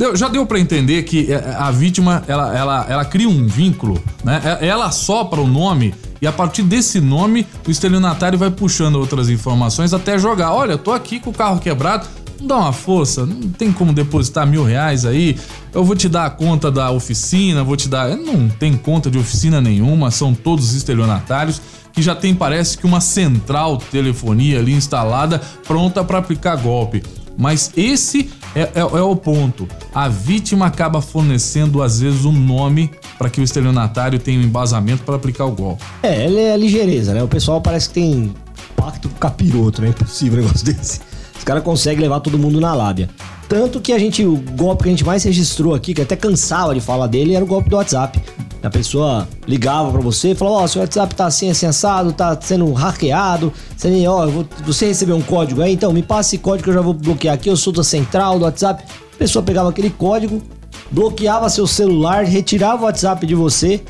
Deu, 0.00 0.16
já 0.16 0.28
deu 0.28 0.46
para 0.46 0.58
entender 0.58 1.02
que 1.02 1.30
é, 1.30 1.54
a 1.58 1.70
vítima 1.70 2.24
ela, 2.26 2.56
ela, 2.56 2.86
ela 2.88 3.04
cria 3.04 3.28
um 3.28 3.46
vínculo, 3.46 4.02
né? 4.24 4.58
É, 4.58 4.66
ela 4.66 4.90
sopra 4.90 5.42
o 5.42 5.46
nome 5.46 5.92
e 6.22 6.26
a 6.26 6.32
partir 6.32 6.62
desse 6.62 7.02
nome 7.02 7.46
o 7.68 7.70
estelionatário 7.70 8.38
vai 8.38 8.50
puxando 8.50 8.94
outras 8.94 9.28
informações 9.28 9.92
até 9.92 10.18
jogar. 10.18 10.54
Olha, 10.54 10.78
tô 10.78 10.90
aqui 10.90 11.20
com 11.20 11.28
o 11.28 11.34
carro 11.34 11.60
quebrado, 11.60 12.08
dá 12.40 12.56
uma 12.56 12.72
força, 12.72 13.26
não 13.26 13.50
tem 13.50 13.70
como 13.70 13.92
depositar 13.92 14.46
mil 14.46 14.64
reais 14.64 15.04
aí. 15.04 15.36
Eu 15.70 15.84
vou 15.84 15.94
te 15.94 16.08
dar 16.08 16.24
a 16.24 16.30
conta 16.30 16.70
da 16.70 16.90
oficina, 16.90 17.62
vou 17.62 17.76
te 17.76 17.86
dar. 17.86 18.16
Não 18.16 18.48
tem 18.48 18.78
conta 18.78 19.10
de 19.10 19.18
oficina 19.18 19.60
nenhuma, 19.60 20.10
são 20.10 20.32
todos 20.32 20.72
estelionatários 20.72 21.60
que 21.92 22.00
já 22.00 22.14
tem, 22.14 22.34
parece 22.34 22.78
que 22.78 22.86
uma 22.86 23.02
central 23.02 23.76
telefonia 23.76 24.60
ali 24.60 24.72
instalada 24.72 25.42
pronta 25.66 26.02
para 26.02 26.16
aplicar 26.16 26.56
golpe. 26.56 27.02
Mas 27.36 27.70
esse 27.76 28.30
é, 28.54 28.62
é, 28.62 28.80
é, 28.80 28.84
o 28.84 29.14
ponto. 29.14 29.68
A 29.94 30.08
vítima 30.08 30.66
acaba 30.66 31.00
fornecendo, 31.00 31.82
às 31.82 32.00
vezes, 32.00 32.24
um 32.24 32.32
nome 32.32 32.90
para 33.18 33.30
que 33.30 33.40
o 33.40 33.44
estelionatário 33.44 34.18
tenha 34.18 34.40
um 34.40 34.42
embasamento 34.42 35.02
para 35.04 35.16
aplicar 35.16 35.44
o 35.44 35.52
golpe. 35.52 35.84
É, 36.02 36.24
ele 36.24 36.40
é 36.40 36.52
a 36.52 36.56
ligeireza, 36.56 37.14
né? 37.14 37.22
O 37.22 37.28
pessoal 37.28 37.60
parece 37.60 37.88
que 37.88 37.94
tem 37.94 38.34
pacto 38.74 39.08
com 39.08 39.16
capiroto, 39.16 39.80
né? 39.80 39.88
É 39.88 39.90
impossível 39.90 40.40
um 40.40 40.42
negócio 40.42 40.64
desse. 40.72 41.00
Os 41.36 41.44
caras 41.44 41.62
conseguem 41.62 42.00
levar 42.00 42.20
todo 42.20 42.38
mundo 42.38 42.60
na 42.60 42.74
lábia. 42.74 43.08
Tanto 43.48 43.80
que 43.80 43.92
a 43.92 43.98
gente, 43.98 44.24
o 44.24 44.36
golpe 44.36 44.84
que 44.84 44.88
a 44.88 44.92
gente 44.92 45.04
mais 45.04 45.24
registrou 45.24 45.74
aqui, 45.74 45.94
que 45.94 46.02
até 46.02 46.14
cansava 46.14 46.74
de 46.74 46.80
falar 46.80 47.06
dele, 47.06 47.34
era 47.34 47.44
o 47.44 47.48
golpe 47.48 47.68
do 47.68 47.76
WhatsApp. 47.76 48.20
A 48.62 48.68
pessoa 48.68 49.26
ligava 49.46 49.90
pra 49.90 50.00
você 50.00 50.32
e 50.32 50.34
falava, 50.34 50.64
ó, 50.64 50.66
seu 50.66 50.82
WhatsApp 50.82 51.14
tá 51.14 51.26
assim, 51.26 51.48
assim, 51.50 51.64
assado, 51.66 52.12
tá 52.12 52.38
sendo 52.40 52.70
hackeado. 52.72 53.52
Você, 53.76 53.90
vou- 54.30 54.46
você 54.66 54.86
recebeu 54.86 55.16
um 55.16 55.22
código 55.22 55.62
aí, 55.62 55.72
então 55.72 55.92
me 55.92 56.02
passa 56.02 56.30
esse 56.34 56.38
código 56.38 56.64
que 56.64 56.70
eu 56.70 56.74
já 56.74 56.80
vou 56.82 56.92
bloquear 56.92 57.34
aqui. 57.34 57.48
Eu 57.48 57.56
sou 57.56 57.72
da 57.72 57.82
central 57.82 58.38
do 58.38 58.44
WhatsApp. 58.44 58.84
A 59.14 59.16
pessoa 59.16 59.42
pegava 59.42 59.70
aquele 59.70 59.88
código, 59.90 60.42
bloqueava 60.90 61.48
seu 61.48 61.66
celular, 61.66 62.24
retirava 62.24 62.82
o 62.82 62.84
WhatsApp 62.84 63.26
de 63.26 63.34
você 63.34 63.82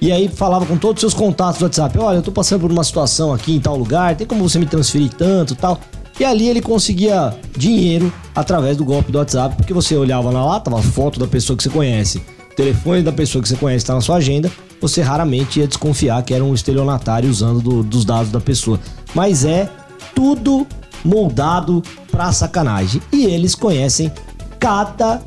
e 0.00 0.12
aí 0.12 0.28
falava 0.28 0.66
com 0.66 0.76
todos 0.76 1.02
os 1.02 1.12
seus 1.12 1.14
contatos 1.14 1.58
do 1.58 1.64
WhatsApp: 1.64 1.98
Olha, 1.98 2.16
eu 2.16 2.22
tô 2.22 2.32
passando 2.32 2.60
por 2.62 2.70
uma 2.70 2.84
situação 2.84 3.32
aqui 3.32 3.54
em 3.56 3.60
tal 3.60 3.76
lugar, 3.76 4.14
tem 4.16 4.26
como 4.26 4.48
você 4.48 4.58
me 4.58 4.66
transferir 4.66 5.10
tanto 5.14 5.54
tal. 5.54 5.78
E 6.18 6.24
ali 6.24 6.48
ele 6.48 6.62
conseguia 6.62 7.34
dinheiro 7.56 8.12
através 8.34 8.76
do 8.76 8.84
golpe 8.84 9.12
do 9.12 9.18
WhatsApp, 9.18 9.54
porque 9.56 9.72
você 9.74 9.94
olhava 9.96 10.30
lá, 10.30 10.44
lá 10.44 10.58
tava 10.60 10.80
foto 10.82 11.20
da 11.20 11.26
pessoa 11.26 11.56
que 11.56 11.62
você 11.62 11.68
conhece, 11.68 12.22
telefone 12.56 13.02
da 13.02 13.12
pessoa 13.12 13.42
que 13.42 13.48
você 13.48 13.56
conhece 13.56 13.84
tá 13.84 13.94
na 13.94 14.00
sua 14.00 14.16
agenda, 14.16 14.50
você 14.80 15.02
raramente 15.02 15.60
ia 15.60 15.66
desconfiar 15.68 16.22
que 16.22 16.34
era 16.34 16.42
um 16.42 16.54
estelionatário 16.54 17.30
usando 17.30 17.60
do- 17.60 17.82
dos 17.82 18.04
dados 18.04 18.32
da 18.32 18.40
pessoa. 18.40 18.80
Mas 19.14 19.44
é 19.44 19.70
tudo 20.14 20.66
moldado 21.04 21.82
pra 22.10 22.32
sacanagem. 22.32 23.00
E 23.12 23.24
eles 23.26 23.54
conhecem 23.54 24.10
cada 24.58 25.22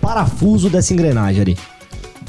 parafuso 0.00 0.68
dessa 0.68 0.92
engrenagem 0.92 1.40
ali. 1.40 1.58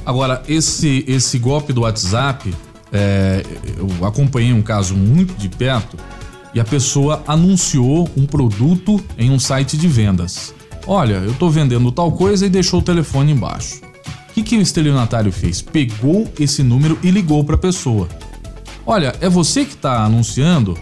Agora, 0.06 0.42
esse, 0.48 1.04
esse 1.08 1.38
golpe 1.40 1.74
do 1.74 1.82
WhatsApp, 1.82 2.54
é, 2.94 3.44
eu 3.78 4.06
acompanhei 4.06 4.54
um 4.54 4.62
caso 4.62 4.96
muito 4.96 5.34
de 5.34 5.50
perto 5.50 5.98
e 6.54 6.60
a 6.60 6.64
pessoa 6.64 7.24
anunciou 7.28 8.08
um 8.16 8.26
produto 8.26 9.04
em 9.18 9.30
um 9.32 9.40
site 9.40 9.76
de 9.76 9.88
vendas. 9.88 10.54
Olha, 10.88 11.16
eu 11.16 11.34
tô 11.34 11.50
vendendo 11.50 11.92
tal 11.92 12.12
coisa 12.12 12.46
e 12.46 12.50
deixou 12.50 12.80
o 12.80 12.84
telefone 12.84 13.32
embaixo. 13.32 13.82
Que, 14.36 14.44
que 14.44 14.58
o 14.58 14.62
estelionatário 14.62 15.32
fez? 15.32 15.62
Pegou 15.62 16.28
esse 16.38 16.62
número 16.62 17.00
e 17.02 17.10
ligou 17.10 17.42
para 17.46 17.56
a 17.56 17.58
pessoa. 17.58 18.10
Olha, 18.86 19.16
é 19.22 19.30
você 19.30 19.64
que 19.64 19.76
está 19.76 20.04
anunciando? 20.04 20.78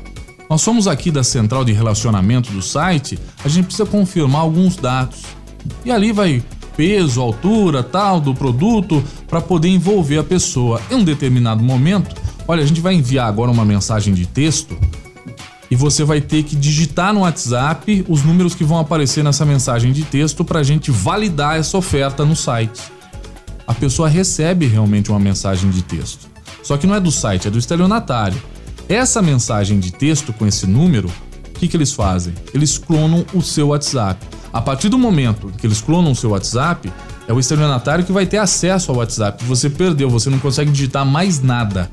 Nós 0.50 0.60
somos 0.60 0.88
aqui 0.88 1.12
da 1.12 1.24
central 1.24 1.64
de 1.64 1.72
relacionamento 1.72 2.52
do 2.52 2.64
site, 2.64 3.20
a 3.46 3.48
gente 3.48 3.66
precisa 3.66 3.86
confirmar 3.86 4.42
alguns 4.42 4.76
dados. 4.76 5.22
E 5.86 5.92
ali 5.92 6.12
vai 6.12 6.44
peso, 6.76 7.22
altura, 7.22 7.84
tal 7.84 8.20
do 8.20 8.34
produto 8.34 9.04
para 9.28 9.40
poder 9.40 9.70
envolver 9.70 10.18
a 10.18 10.24
pessoa. 10.24 10.82
Em 10.90 10.96
um 10.96 11.04
determinado 11.04 11.64
momento, 11.64 12.20
olha, 12.48 12.64
a 12.64 12.66
gente 12.66 12.82
vai 12.82 12.96
enviar 12.96 13.28
agora 13.28 13.52
uma 13.52 13.64
mensagem 13.64 14.16
de 14.16 14.26
texto 14.26 14.76
e 15.70 15.76
você 15.76 16.04
vai 16.04 16.20
ter 16.20 16.42
que 16.42 16.56
digitar 16.56 17.14
no 17.14 17.20
WhatsApp 17.20 18.04
os 18.10 18.24
números 18.24 18.56
que 18.56 18.64
vão 18.64 18.80
aparecer 18.80 19.24
nessa 19.24 19.46
mensagem 19.46 19.92
de 19.92 20.04
texto 20.04 20.44
para 20.44 20.60
a 20.60 20.64
gente 20.64 20.90
validar 20.90 21.56
essa 21.56 21.78
oferta 21.78 22.26
no 22.26 22.36
site. 22.36 22.93
Pessoa 23.84 24.08
recebe 24.08 24.66
realmente 24.66 25.12
uma 25.12 25.20
mensagem 25.20 25.70
de 25.70 25.82
texto. 25.82 26.30
Só 26.64 26.78
que 26.78 26.88
não 26.88 26.96
é 26.96 27.02
do 27.02 27.12
site, 27.12 27.50
é 27.50 27.52
do 27.52 27.60
estelionatário. 27.60 28.42
Essa 28.88 29.22
mensagem 29.22 29.78
de 29.78 29.92
texto 29.92 30.32
com 30.32 30.48
esse 30.48 30.66
número, 30.66 31.10
o 31.50 31.60
que, 31.60 31.68
que 31.68 31.76
eles 31.76 31.92
fazem? 31.92 32.34
Eles 32.54 32.78
clonam 32.78 33.26
o 33.34 33.42
seu 33.42 33.68
WhatsApp. 33.68 34.26
A 34.54 34.62
partir 34.62 34.88
do 34.88 34.98
momento 34.98 35.52
que 35.58 35.68
eles 35.68 35.82
clonam 35.82 36.14
o 36.14 36.16
seu 36.16 36.30
WhatsApp, 36.30 36.90
é 37.28 37.34
o 37.34 37.40
estelionatário 37.42 38.06
que 38.06 38.14
vai 38.14 38.26
ter 38.26 38.38
acesso 38.38 38.90
ao 38.90 39.00
WhatsApp. 39.00 39.44
Você 39.44 39.70
perdeu, 39.70 40.10
você 40.10 40.30
não 40.30 40.40
consegue 40.40 40.72
digitar 40.72 41.06
mais 41.06 41.42
nada. 41.42 41.92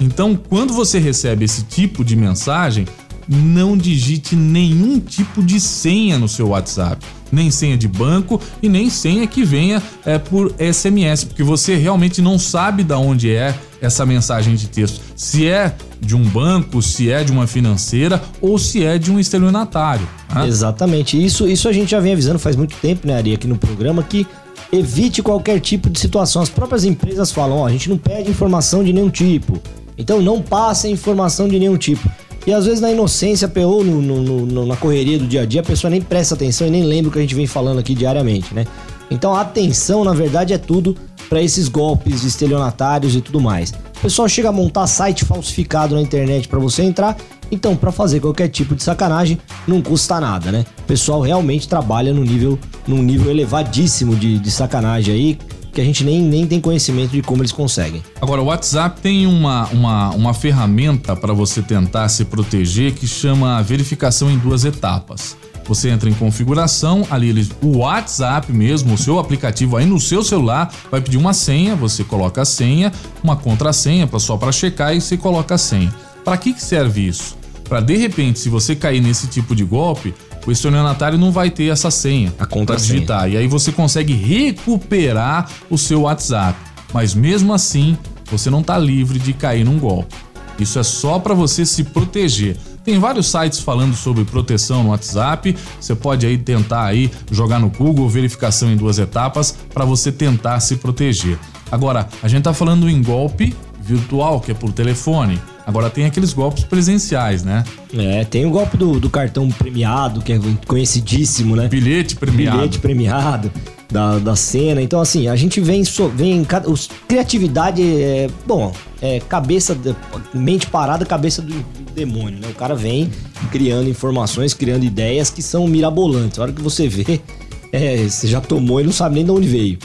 Então, 0.00 0.34
quando 0.34 0.72
você 0.72 0.98
recebe 0.98 1.44
esse 1.44 1.62
tipo 1.62 2.04
de 2.04 2.16
mensagem, 2.16 2.88
não 3.30 3.76
digite 3.76 4.34
nenhum 4.34 4.98
tipo 4.98 5.40
de 5.42 5.60
senha 5.60 6.18
no 6.18 6.28
seu 6.28 6.48
WhatsApp. 6.48 7.06
Nem 7.30 7.48
senha 7.48 7.78
de 7.78 7.86
banco 7.86 8.40
e 8.60 8.68
nem 8.68 8.90
senha 8.90 9.24
que 9.24 9.44
venha 9.44 9.80
é, 10.04 10.18
por 10.18 10.52
SMS, 10.58 11.22
porque 11.22 11.44
você 11.44 11.76
realmente 11.76 12.20
não 12.20 12.40
sabe 12.40 12.82
da 12.82 12.98
onde 12.98 13.30
é 13.30 13.54
essa 13.80 14.04
mensagem 14.04 14.56
de 14.56 14.66
texto. 14.66 15.00
Se 15.14 15.46
é 15.46 15.72
de 16.00 16.16
um 16.16 16.24
banco, 16.24 16.82
se 16.82 17.08
é 17.08 17.22
de 17.22 17.30
uma 17.30 17.46
financeira 17.46 18.20
ou 18.40 18.58
se 18.58 18.84
é 18.84 18.98
de 18.98 19.12
um 19.12 19.20
estelionatário. 19.20 20.06
tá? 20.28 20.46
Exatamente. 20.46 21.22
Isso, 21.22 21.46
isso 21.46 21.68
a 21.68 21.72
gente 21.72 21.92
já 21.92 22.00
vem 22.00 22.12
avisando 22.12 22.38
faz 22.38 22.56
muito 22.56 22.74
tempo, 22.76 23.06
né, 23.06 23.16
Ari, 23.16 23.34
aqui 23.34 23.46
no 23.46 23.56
programa, 23.56 24.02
que 24.02 24.26
evite 24.72 25.22
qualquer 25.22 25.60
tipo 25.60 25.88
de 25.88 26.00
situação. 26.00 26.42
As 26.42 26.48
próprias 26.48 26.84
empresas 26.84 27.30
falam, 27.30 27.58
ó, 27.58 27.66
a 27.66 27.70
gente 27.70 27.88
não 27.88 27.96
pede 27.96 28.28
informação 28.28 28.82
de 28.82 28.92
nenhum 28.92 29.08
tipo. 29.10 29.60
Então 29.96 30.20
não 30.20 30.42
passa 30.42 30.88
informação 30.88 31.48
de 31.48 31.58
nenhum 31.58 31.76
tipo. 31.76 32.10
E 32.46 32.52
às 32.52 32.64
vezes 32.64 32.80
na 32.80 32.90
inocência, 32.90 33.50
ou 33.66 33.84
no, 33.84 34.00
no- 34.00 34.46
no- 34.46 34.66
na 34.66 34.76
correria 34.76 35.18
do 35.18 35.26
dia 35.26 35.42
a 35.42 35.46
dia, 35.46 35.60
a 35.60 35.64
pessoa 35.64 35.90
nem 35.90 36.00
presta 36.00 36.34
atenção 36.34 36.66
e 36.66 36.70
nem 36.70 36.82
lembra 36.82 37.10
o 37.10 37.12
que 37.12 37.18
a 37.18 37.22
gente 37.22 37.34
vem 37.34 37.46
falando 37.46 37.78
aqui 37.78 37.94
diariamente, 37.94 38.54
né? 38.54 38.64
Então 39.10 39.34
a 39.34 39.40
atenção, 39.42 40.04
na 40.04 40.14
verdade, 40.14 40.52
é 40.52 40.58
tudo 40.58 40.96
para 41.28 41.42
esses 41.42 41.68
golpes 41.68 42.22
de 42.22 42.28
estelionatários 42.28 43.14
e 43.14 43.20
tudo 43.20 43.40
mais. 43.40 43.70
O 43.70 44.00
pessoal 44.02 44.28
chega 44.28 44.48
a 44.48 44.52
montar 44.52 44.86
site 44.86 45.24
falsificado 45.24 45.94
na 45.94 46.00
internet 46.00 46.48
para 46.48 46.58
você 46.58 46.82
entrar. 46.82 47.16
Então, 47.52 47.74
para 47.76 47.90
fazer 47.90 48.20
qualquer 48.20 48.48
tipo 48.48 48.74
de 48.76 48.82
sacanagem, 48.82 49.36
não 49.66 49.82
custa 49.82 50.20
nada, 50.20 50.52
né? 50.52 50.64
O 50.78 50.82
pessoal 50.84 51.20
realmente 51.20 51.68
trabalha 51.68 52.12
no 52.14 52.22
nível, 52.22 52.56
num 52.86 53.02
nível 53.02 53.30
elevadíssimo 53.30 54.14
de, 54.14 54.38
de 54.38 54.50
sacanagem 54.50 55.12
aí, 55.12 55.38
que 55.72 55.80
a 55.80 55.84
gente 55.84 56.04
nem, 56.04 56.20
nem 56.20 56.46
tem 56.46 56.60
conhecimento 56.60 57.10
de 57.10 57.22
como 57.22 57.42
eles 57.42 57.52
conseguem. 57.52 58.02
Agora, 58.20 58.42
o 58.42 58.46
WhatsApp 58.46 59.00
tem 59.00 59.26
uma, 59.26 59.66
uma, 59.68 60.10
uma 60.10 60.34
ferramenta 60.34 61.14
para 61.14 61.32
você 61.32 61.62
tentar 61.62 62.08
se 62.08 62.24
proteger 62.24 62.92
que 62.92 63.06
chama 63.06 63.62
verificação 63.62 64.30
em 64.30 64.38
duas 64.38 64.64
etapas. 64.64 65.36
Você 65.66 65.88
entra 65.88 66.10
em 66.10 66.14
configuração, 66.14 67.06
ali 67.10 67.28
eles, 67.28 67.50
o 67.62 67.78
WhatsApp 67.78 68.52
mesmo, 68.52 68.94
o 68.94 68.98
seu 68.98 69.20
aplicativo 69.20 69.76
aí 69.76 69.86
no 69.86 70.00
seu 70.00 70.22
celular 70.24 70.72
vai 70.90 71.00
pedir 71.00 71.16
uma 71.16 71.32
senha, 71.32 71.76
você 71.76 72.02
coloca 72.02 72.42
a 72.42 72.44
senha, 72.44 72.92
uma 73.22 73.36
contrassenha 73.36 74.08
só 74.18 74.36
para 74.36 74.50
checar 74.50 74.96
e 74.96 75.00
você 75.00 75.16
coloca 75.16 75.54
a 75.54 75.58
senha. 75.58 75.94
Para 76.24 76.36
que, 76.36 76.52
que 76.54 76.62
serve 76.62 77.06
isso? 77.06 77.38
Para 77.68 77.80
de 77.80 77.96
repente, 77.96 78.40
se 78.40 78.48
você 78.48 78.74
cair 78.74 79.00
nesse 79.00 79.28
tipo 79.28 79.54
de 79.54 79.62
golpe, 79.62 80.12
o 80.46 80.52
estelionatário 80.52 81.18
não 81.18 81.30
vai 81.30 81.50
ter 81.50 81.66
essa 81.66 81.90
senha. 81.90 82.32
A 82.38 82.46
contrassenha. 82.46 82.94
digitar. 82.94 83.20
Tá, 83.20 83.28
E 83.28 83.36
aí 83.36 83.46
você 83.46 83.72
consegue 83.72 84.12
recuperar 84.14 85.48
o 85.68 85.76
seu 85.76 86.02
WhatsApp. 86.02 86.58
Mas 86.92 87.14
mesmo 87.14 87.52
assim, 87.52 87.96
você 88.30 88.50
não 88.50 88.62
tá 88.62 88.78
livre 88.78 89.18
de 89.18 89.32
cair 89.32 89.64
num 89.64 89.78
golpe. 89.78 90.14
Isso 90.58 90.78
é 90.78 90.82
só 90.82 91.18
para 91.18 91.34
você 91.34 91.64
se 91.64 91.84
proteger. 91.84 92.56
Tem 92.84 92.98
vários 92.98 93.30
sites 93.30 93.60
falando 93.60 93.94
sobre 93.94 94.24
proteção 94.24 94.82
no 94.82 94.90
WhatsApp. 94.90 95.56
Você 95.80 95.94
pode 95.94 96.26
aí 96.26 96.36
tentar 96.36 96.84
aí 96.84 97.10
jogar 97.30 97.58
no 97.58 97.70
Google 97.70 98.08
verificação 98.08 98.70
em 98.70 98.76
duas 98.76 98.98
etapas 98.98 99.56
para 99.72 99.84
você 99.84 100.10
tentar 100.10 100.60
se 100.60 100.76
proteger. 100.76 101.38
Agora, 101.70 102.08
a 102.22 102.28
gente 102.28 102.44
tá 102.44 102.52
falando 102.52 102.88
em 102.88 103.02
golpe 103.02 103.54
virtual, 103.80 104.40
que 104.40 104.50
é 104.50 104.54
por 104.54 104.72
telefone. 104.72 105.40
Agora 105.70 105.88
tem 105.88 106.04
aqueles 106.04 106.32
golpes 106.32 106.64
presenciais, 106.64 107.42
né? 107.44 107.64
É, 107.96 108.24
tem 108.24 108.44
o 108.44 108.50
golpe 108.50 108.76
do, 108.76 108.98
do 108.98 109.08
cartão 109.08 109.48
premiado, 109.50 110.20
que 110.20 110.32
é 110.32 110.40
conhecidíssimo, 110.66 111.54
né? 111.54 111.68
Bilhete 111.68 112.16
premiado. 112.16 112.56
bilhete 112.58 112.78
premiado 112.80 113.50
da, 113.90 114.18
da 114.18 114.34
cena. 114.34 114.82
Então, 114.82 115.00
assim, 115.00 115.28
a 115.28 115.36
gente 115.36 115.60
vem, 115.60 115.84
so- 115.84 116.08
vem 116.08 116.44
os, 116.66 116.88
criatividade 117.06 117.82
é, 117.82 118.28
bom, 118.46 118.72
é 119.00 119.20
cabeça, 119.20 119.74
de- 119.74 119.94
mente 120.34 120.66
parada, 120.66 121.06
cabeça 121.06 121.40
do, 121.40 121.52
do 121.54 121.92
demônio, 121.94 122.40
né? 122.40 122.48
O 122.50 122.54
cara 122.54 122.74
vem 122.74 123.08
criando 123.52 123.88
informações, 123.88 124.52
criando 124.52 124.84
ideias 124.84 125.30
que 125.30 125.40
são 125.42 125.66
mirabolantes. 125.68 126.38
A 126.38 126.42
hora 126.42 126.52
que 126.52 126.60
você 126.62 126.88
vê, 126.88 127.20
é, 127.72 127.96
você 128.08 128.26
já 128.26 128.40
tomou 128.40 128.80
e 128.80 128.84
não 128.84 128.92
sabe 128.92 129.14
nem 129.14 129.24
de 129.24 129.30
onde 129.30 129.46
veio. 129.48 129.78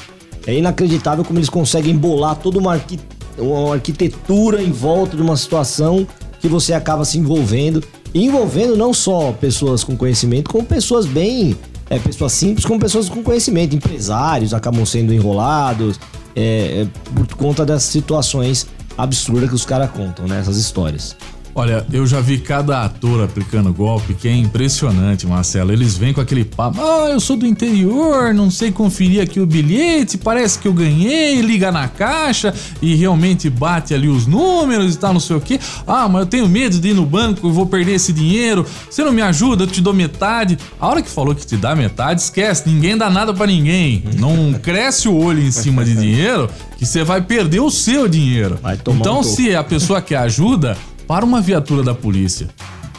É 0.47 0.53
inacreditável 0.57 1.23
como 1.23 1.39
eles 1.39 1.49
conseguem 1.49 1.95
bolar 1.95 2.35
toda 2.35 2.59
uma, 2.59 2.73
arqui- 2.73 2.99
uma 3.37 3.73
arquitetura 3.73 4.61
em 4.61 4.71
volta 4.71 5.15
de 5.15 5.21
uma 5.21 5.35
situação 5.37 6.07
que 6.39 6.47
você 6.47 6.73
acaba 6.73 7.05
se 7.05 7.17
envolvendo. 7.17 7.83
Envolvendo 8.13 8.77
não 8.77 8.93
só 8.93 9.31
pessoas 9.33 9.83
com 9.83 9.97
conhecimento, 9.97 10.49
como 10.49 10.65
pessoas 10.65 11.05
bem. 11.05 11.55
É, 11.89 11.99
pessoas 11.99 12.31
simples, 12.31 12.65
como 12.65 12.79
pessoas 12.79 13.09
com 13.09 13.21
conhecimento. 13.21 13.75
Empresários 13.75 14.53
acabam 14.53 14.85
sendo 14.85 15.13
enrolados 15.13 15.99
é, 16.35 16.81
é, 16.81 16.87
por 17.13 17.27
conta 17.35 17.65
das 17.65 17.83
situações 17.83 18.67
absurdas 18.97 19.49
que 19.49 19.55
os 19.55 19.65
caras 19.65 19.91
contam, 19.91 20.27
né? 20.27 20.39
Essas 20.39 20.57
histórias. 20.57 21.15
Olha, 21.57 21.85
eu 21.93 22.05
já 22.05 22.19
vi 22.19 22.37
cada 22.37 22.83
ator 22.83 23.23
aplicando 23.23 23.73
golpe 23.73 24.13
que 24.13 24.27
é 24.27 24.35
impressionante, 24.35 25.25
Marcelo. 25.25 25.71
Eles 25.71 25.95
vêm 25.97 26.13
com 26.13 26.19
aquele 26.19 26.43
papo: 26.43 26.81
ah, 26.81 27.09
eu 27.09 27.19
sou 27.21 27.37
do 27.37 27.47
interior, 27.47 28.33
não 28.33 28.51
sei 28.51 28.73
conferir 28.73 29.21
aqui 29.21 29.39
o 29.39 29.45
bilhete, 29.45 30.17
parece 30.17 30.59
que 30.59 30.67
eu 30.67 30.73
ganhei, 30.73 31.39
liga 31.39 31.71
na 31.71 31.87
caixa 31.87 32.53
e 32.81 32.93
realmente 32.95 33.49
bate 33.49 33.93
ali 33.93 34.09
os 34.09 34.27
números 34.27 34.95
e 34.95 34.97
tal, 34.97 35.13
não 35.13 35.19
sei 35.21 35.37
o 35.37 35.39
quê. 35.39 35.57
Ah, 35.87 36.09
mas 36.09 36.23
eu 36.23 36.27
tenho 36.27 36.49
medo 36.49 36.77
de 36.77 36.89
ir 36.89 36.93
no 36.93 37.05
banco, 37.05 37.47
eu 37.47 37.53
vou 37.53 37.65
perder 37.65 37.93
esse 37.93 38.11
dinheiro. 38.11 38.65
Você 38.89 39.01
não 39.01 39.13
me 39.13 39.21
ajuda, 39.21 39.63
eu 39.63 39.67
te 39.67 39.79
dou 39.79 39.93
metade. 39.93 40.59
A 40.77 40.87
hora 40.89 41.01
que 41.01 41.09
falou 41.09 41.33
que 41.33 41.47
te 41.47 41.55
dá 41.55 41.73
metade, 41.73 42.19
esquece, 42.19 42.67
ninguém 42.67 42.97
dá 42.97 43.09
nada 43.09 43.33
pra 43.33 43.47
ninguém. 43.47 44.03
Não 44.19 44.59
cresce 44.61 45.07
o 45.07 45.15
olho 45.15 45.41
em 45.41 45.51
cima 45.51 45.85
de 45.85 45.95
dinheiro 45.95 46.49
que 46.77 46.85
você 46.85 47.01
vai 47.05 47.21
perder 47.21 47.61
o 47.61 47.71
seu 47.71 48.09
dinheiro. 48.09 48.59
Vai 48.61 48.75
tomar 48.75 48.99
então, 48.99 49.21
um 49.21 49.23
se 49.23 49.55
a 49.55 49.63
pessoa 49.63 50.01
quer 50.01 50.17
ajuda, 50.17 50.77
para 51.07 51.25
uma 51.25 51.41
viatura 51.41 51.83
da 51.83 51.93
polícia. 51.93 52.47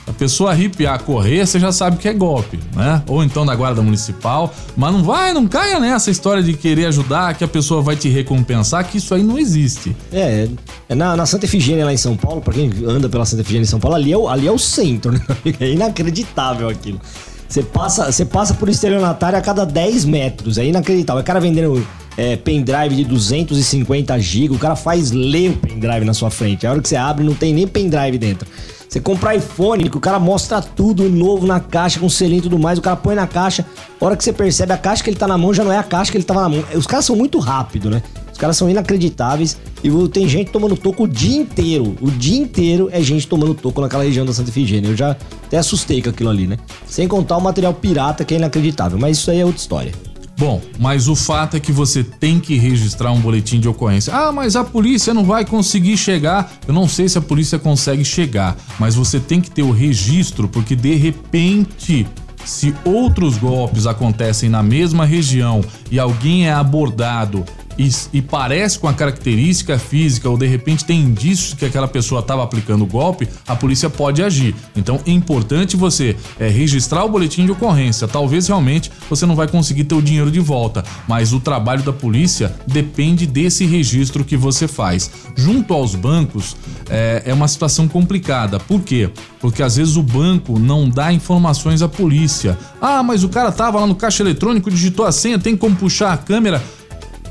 A 0.06 0.12
pessoa 0.12 0.52
arrepiar, 0.52 1.02
correr, 1.02 1.44
você 1.44 1.58
já 1.58 1.72
sabe 1.72 1.96
que 1.96 2.08
é 2.08 2.12
golpe, 2.12 2.60
né? 2.76 3.02
Ou 3.08 3.24
então 3.24 3.44
da 3.44 3.56
guarda 3.56 3.82
municipal, 3.82 4.54
mas 4.76 4.92
não 4.92 5.02
vai, 5.02 5.32
não 5.32 5.48
caia 5.48 5.80
nessa 5.80 6.12
história 6.12 6.44
de 6.44 6.52
querer 6.54 6.86
ajudar, 6.86 7.34
que 7.34 7.42
a 7.42 7.48
pessoa 7.48 7.82
vai 7.82 7.96
te 7.96 8.08
recompensar, 8.08 8.86
que 8.86 8.98
isso 8.98 9.12
aí 9.12 9.24
não 9.24 9.36
existe. 9.36 9.96
É, 10.12 10.48
é 10.88 10.94
na, 10.94 11.16
na 11.16 11.26
Santa 11.26 11.46
Efigênia 11.46 11.84
lá 11.84 11.92
em 11.92 11.96
São 11.96 12.16
Paulo, 12.16 12.40
pra 12.40 12.54
quem 12.54 12.70
anda 12.86 13.08
pela 13.08 13.26
Santa 13.26 13.42
Efigênia 13.42 13.64
em 13.64 13.68
São 13.68 13.80
Paulo, 13.80 13.96
ali 13.96 14.12
é 14.12 14.16
o, 14.16 14.28
ali 14.28 14.46
é 14.46 14.52
o 14.52 14.58
centro, 14.58 15.10
né? 15.10 15.20
É 15.58 15.70
inacreditável 15.70 16.68
aquilo. 16.68 17.00
Você 17.48 17.62
passa, 17.62 18.10
você 18.10 18.24
passa 18.24 18.54
por 18.54 18.68
estelionatário 18.68 19.38
a 19.38 19.42
cada 19.42 19.64
10 19.64 20.04
metros, 20.04 20.58
é 20.58 20.66
inacreditável. 20.66 21.20
É 21.20 21.24
cara 21.24 21.40
vendendo 21.40 21.84
é, 22.16 22.36
pendrive 22.36 22.96
de 22.96 23.04
250 23.04 24.18
GB, 24.18 24.54
o 24.54 24.58
cara 24.58 24.76
faz 24.76 25.10
ler 25.10 25.50
o 25.50 25.56
pendrive 25.56 26.04
na 26.04 26.14
sua 26.14 26.30
frente. 26.30 26.66
A 26.66 26.72
hora 26.72 26.80
que 26.80 26.88
você 26.88 26.96
abre, 26.96 27.24
não 27.24 27.34
tem 27.34 27.52
nem 27.52 27.66
pendrive 27.66 28.18
dentro. 28.18 28.48
Você 28.88 29.00
compra 29.00 29.34
iPhone, 29.34 29.90
que 29.90 29.96
o 29.96 30.00
cara 30.00 30.18
mostra 30.18 30.62
tudo 30.62 31.08
novo 31.10 31.46
na 31.46 31.60
caixa, 31.60 31.98
com 31.98 32.08
selinho 32.08 32.38
e 32.38 32.42
tudo 32.42 32.58
mais, 32.58 32.78
o 32.78 32.82
cara 32.82 32.96
põe 32.96 33.14
na 33.14 33.26
caixa, 33.26 33.66
a 34.00 34.04
hora 34.04 34.16
que 34.16 34.24
você 34.24 34.32
percebe 34.32 34.72
a 34.72 34.78
caixa 34.78 35.02
que 35.02 35.10
ele 35.10 35.16
tá 35.16 35.26
na 35.26 35.36
mão 35.36 35.52
já 35.52 35.64
não 35.64 35.72
é 35.72 35.76
a 35.76 35.82
caixa 35.82 36.10
que 36.10 36.16
ele 36.16 36.24
tava 36.24 36.40
na 36.40 36.48
mão. 36.48 36.64
Os 36.74 36.86
caras 36.86 37.04
são 37.04 37.16
muito 37.16 37.38
rápidos, 37.38 37.90
né? 37.90 38.02
Os 38.32 38.38
caras 38.38 38.56
são 38.56 38.68
inacreditáveis 38.70 39.56
e 39.82 40.08
tem 40.08 40.28
gente 40.28 40.50
tomando 40.50 40.76
toco 40.76 41.04
o 41.04 41.08
dia 41.08 41.36
inteiro. 41.36 41.96
O 42.00 42.10
dia 42.10 42.38
inteiro 42.38 42.88
é 42.92 43.02
gente 43.02 43.26
tomando 43.26 43.54
toco 43.54 43.80
naquela 43.80 44.04
região 44.04 44.26
da 44.26 44.32
Santa 44.32 44.50
Efigênia. 44.50 44.90
Eu 44.90 44.96
já 44.96 45.16
até 45.46 45.56
assustei 45.56 46.02
com 46.02 46.10
aquilo 46.10 46.28
ali, 46.30 46.46
né? 46.46 46.58
Sem 46.86 47.08
contar 47.08 47.38
o 47.38 47.40
material 47.40 47.74
pirata 47.74 48.24
que 48.24 48.34
é 48.34 48.36
inacreditável, 48.36 48.98
mas 48.98 49.16
isso 49.16 49.30
aí 49.30 49.40
é 49.40 49.44
outra 49.44 49.60
história. 49.60 50.05
Bom, 50.38 50.60
mas 50.78 51.08
o 51.08 51.16
fato 51.16 51.56
é 51.56 51.60
que 51.60 51.72
você 51.72 52.04
tem 52.04 52.38
que 52.38 52.56
registrar 52.56 53.10
um 53.10 53.20
boletim 53.20 53.58
de 53.58 53.68
ocorrência. 53.68 54.14
Ah, 54.14 54.30
mas 54.30 54.54
a 54.54 54.62
polícia 54.62 55.14
não 55.14 55.24
vai 55.24 55.46
conseguir 55.46 55.96
chegar. 55.96 56.52
Eu 56.68 56.74
não 56.74 56.86
sei 56.86 57.08
se 57.08 57.16
a 57.16 57.22
polícia 57.22 57.58
consegue 57.58 58.04
chegar, 58.04 58.54
mas 58.78 58.94
você 58.94 59.18
tem 59.18 59.40
que 59.40 59.50
ter 59.50 59.62
o 59.62 59.70
registro, 59.70 60.46
porque 60.46 60.76
de 60.76 60.94
repente 60.94 62.06
se 62.44 62.74
outros 62.84 63.38
golpes 63.38 63.86
acontecem 63.86 64.48
na 64.48 64.62
mesma 64.62 65.04
região 65.04 65.62
e 65.90 65.98
alguém 65.98 66.46
é 66.46 66.52
abordado 66.52 67.44
e, 67.78 67.90
e, 68.12 68.22
parece 68.22 68.78
com 68.78 68.88
a 68.88 68.92
característica 68.92 69.78
física 69.78 70.28
ou 70.28 70.36
de 70.36 70.46
repente 70.46 70.84
tem 70.84 71.00
indícios 71.00 71.54
que 71.54 71.64
aquela 71.64 71.86
pessoa 71.86 72.20
estava 72.20 72.42
aplicando 72.42 72.82
o 72.82 72.86
golpe, 72.86 73.28
a 73.46 73.54
polícia 73.54 73.90
pode 73.90 74.22
agir. 74.22 74.54
Então 74.74 75.00
é 75.06 75.10
importante 75.10 75.76
você 75.76 76.16
é, 76.38 76.48
registrar 76.48 77.04
o 77.04 77.08
boletim 77.08 77.44
de 77.44 77.52
ocorrência. 77.52 78.08
Talvez 78.08 78.48
realmente 78.48 78.90
você 79.08 79.26
não 79.26 79.36
vai 79.36 79.46
conseguir 79.46 79.84
ter 79.84 79.94
o 79.94 80.02
dinheiro 80.02 80.30
de 80.30 80.40
volta, 80.40 80.84
mas 81.06 81.32
o 81.32 81.40
trabalho 81.40 81.82
da 81.82 81.92
polícia 81.92 82.54
depende 82.66 83.26
desse 83.26 83.66
registro 83.66 84.24
que 84.24 84.36
você 84.36 84.66
faz. 84.66 85.10
Junto 85.36 85.74
aos 85.74 85.94
bancos 85.94 86.56
é, 86.88 87.22
é 87.26 87.34
uma 87.34 87.48
situação 87.48 87.86
complicada. 87.86 88.58
Por 88.58 88.80
quê? 88.80 89.10
Porque 89.40 89.62
às 89.62 89.76
vezes 89.76 89.96
o 89.96 90.02
banco 90.02 90.58
não 90.58 90.88
dá 90.88 91.12
informações 91.12 91.82
à 91.82 91.88
polícia. 91.88 92.58
Ah, 92.80 93.02
mas 93.02 93.22
o 93.22 93.28
cara 93.28 93.52
tava 93.52 93.80
lá 93.80 93.86
no 93.86 93.94
caixa 93.94 94.22
eletrônico, 94.22 94.70
digitou 94.70 95.04
a 95.04 95.12
senha, 95.12 95.38
tem 95.38 95.56
como 95.56 95.76
puxar 95.76 96.12
a 96.12 96.16
câmera 96.16 96.62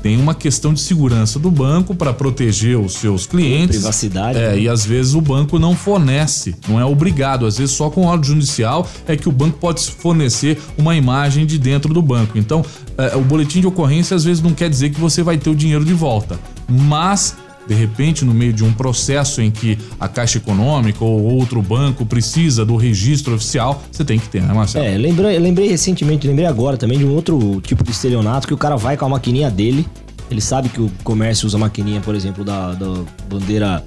tem 0.02 0.16
uma 0.16 0.34
questão 0.34 0.72
de 0.72 0.80
segurança 0.80 1.38
do 1.38 1.50
banco 1.50 1.94
para 1.94 2.12
proteger 2.12 2.78
os 2.78 2.94
seus 2.94 3.26
clientes. 3.26 3.76
Privacidade. 3.76 4.38
É, 4.38 4.52
né? 4.52 4.58
e 4.60 4.68
às 4.68 4.84
vezes 4.84 5.14
o 5.14 5.20
banco 5.20 5.58
não 5.58 5.74
fornece, 5.74 6.54
não 6.68 6.80
é 6.80 6.84
obrigado. 6.84 7.46
Às 7.46 7.58
vezes 7.58 7.74
só 7.74 7.90
com 7.90 8.06
ordem 8.06 8.30
judicial 8.30 8.88
é 9.06 9.16
que 9.16 9.28
o 9.28 9.32
banco 9.32 9.58
pode 9.58 9.82
fornecer 9.82 10.58
uma 10.76 10.94
imagem 10.94 11.46
de 11.46 11.58
dentro 11.58 11.92
do 11.92 12.02
banco. 12.02 12.38
Então, 12.38 12.64
é, 12.98 13.16
o 13.16 13.20
boletim 13.22 13.60
de 13.60 13.66
ocorrência 13.66 14.14
às 14.14 14.24
vezes 14.24 14.42
não 14.42 14.52
quer 14.52 14.70
dizer 14.70 14.90
que 14.90 15.00
você 15.00 15.22
vai 15.22 15.38
ter 15.38 15.50
o 15.50 15.54
dinheiro 15.54 15.84
de 15.84 15.94
volta, 15.94 16.38
mas 16.68 17.36
de 17.66 17.74
repente, 17.74 18.24
no 18.24 18.32
meio 18.32 18.52
de 18.52 18.64
um 18.64 18.72
processo 18.72 19.40
em 19.40 19.50
que 19.50 19.78
a 19.98 20.08
Caixa 20.08 20.38
Econômica 20.38 21.04
ou 21.04 21.22
outro 21.22 21.60
banco 21.60 22.06
precisa 22.06 22.64
do 22.64 22.76
registro 22.76 23.34
oficial, 23.34 23.82
você 23.90 24.04
tem 24.04 24.18
que 24.18 24.28
ter, 24.28 24.42
né, 24.42 24.54
Marcelo? 24.54 24.84
É, 24.84 24.96
lembrei, 24.96 25.38
lembrei 25.38 25.68
recentemente, 25.68 26.26
lembrei 26.26 26.46
agora 26.46 26.76
também 26.76 26.98
de 26.98 27.04
um 27.04 27.14
outro 27.14 27.60
tipo 27.60 27.82
de 27.82 27.90
estelionato 27.90 28.46
que 28.46 28.54
o 28.54 28.58
cara 28.58 28.76
vai 28.76 28.96
com 28.96 29.04
a 29.04 29.08
maquininha 29.08 29.50
dele, 29.50 29.86
ele 30.30 30.40
sabe 30.40 30.68
que 30.68 30.80
o 30.80 30.90
comércio 31.04 31.46
usa 31.46 31.56
maquininha, 31.56 32.00
por 32.00 32.14
exemplo, 32.14 32.44
da, 32.44 32.72
da 32.72 33.04
bandeira, 33.28 33.84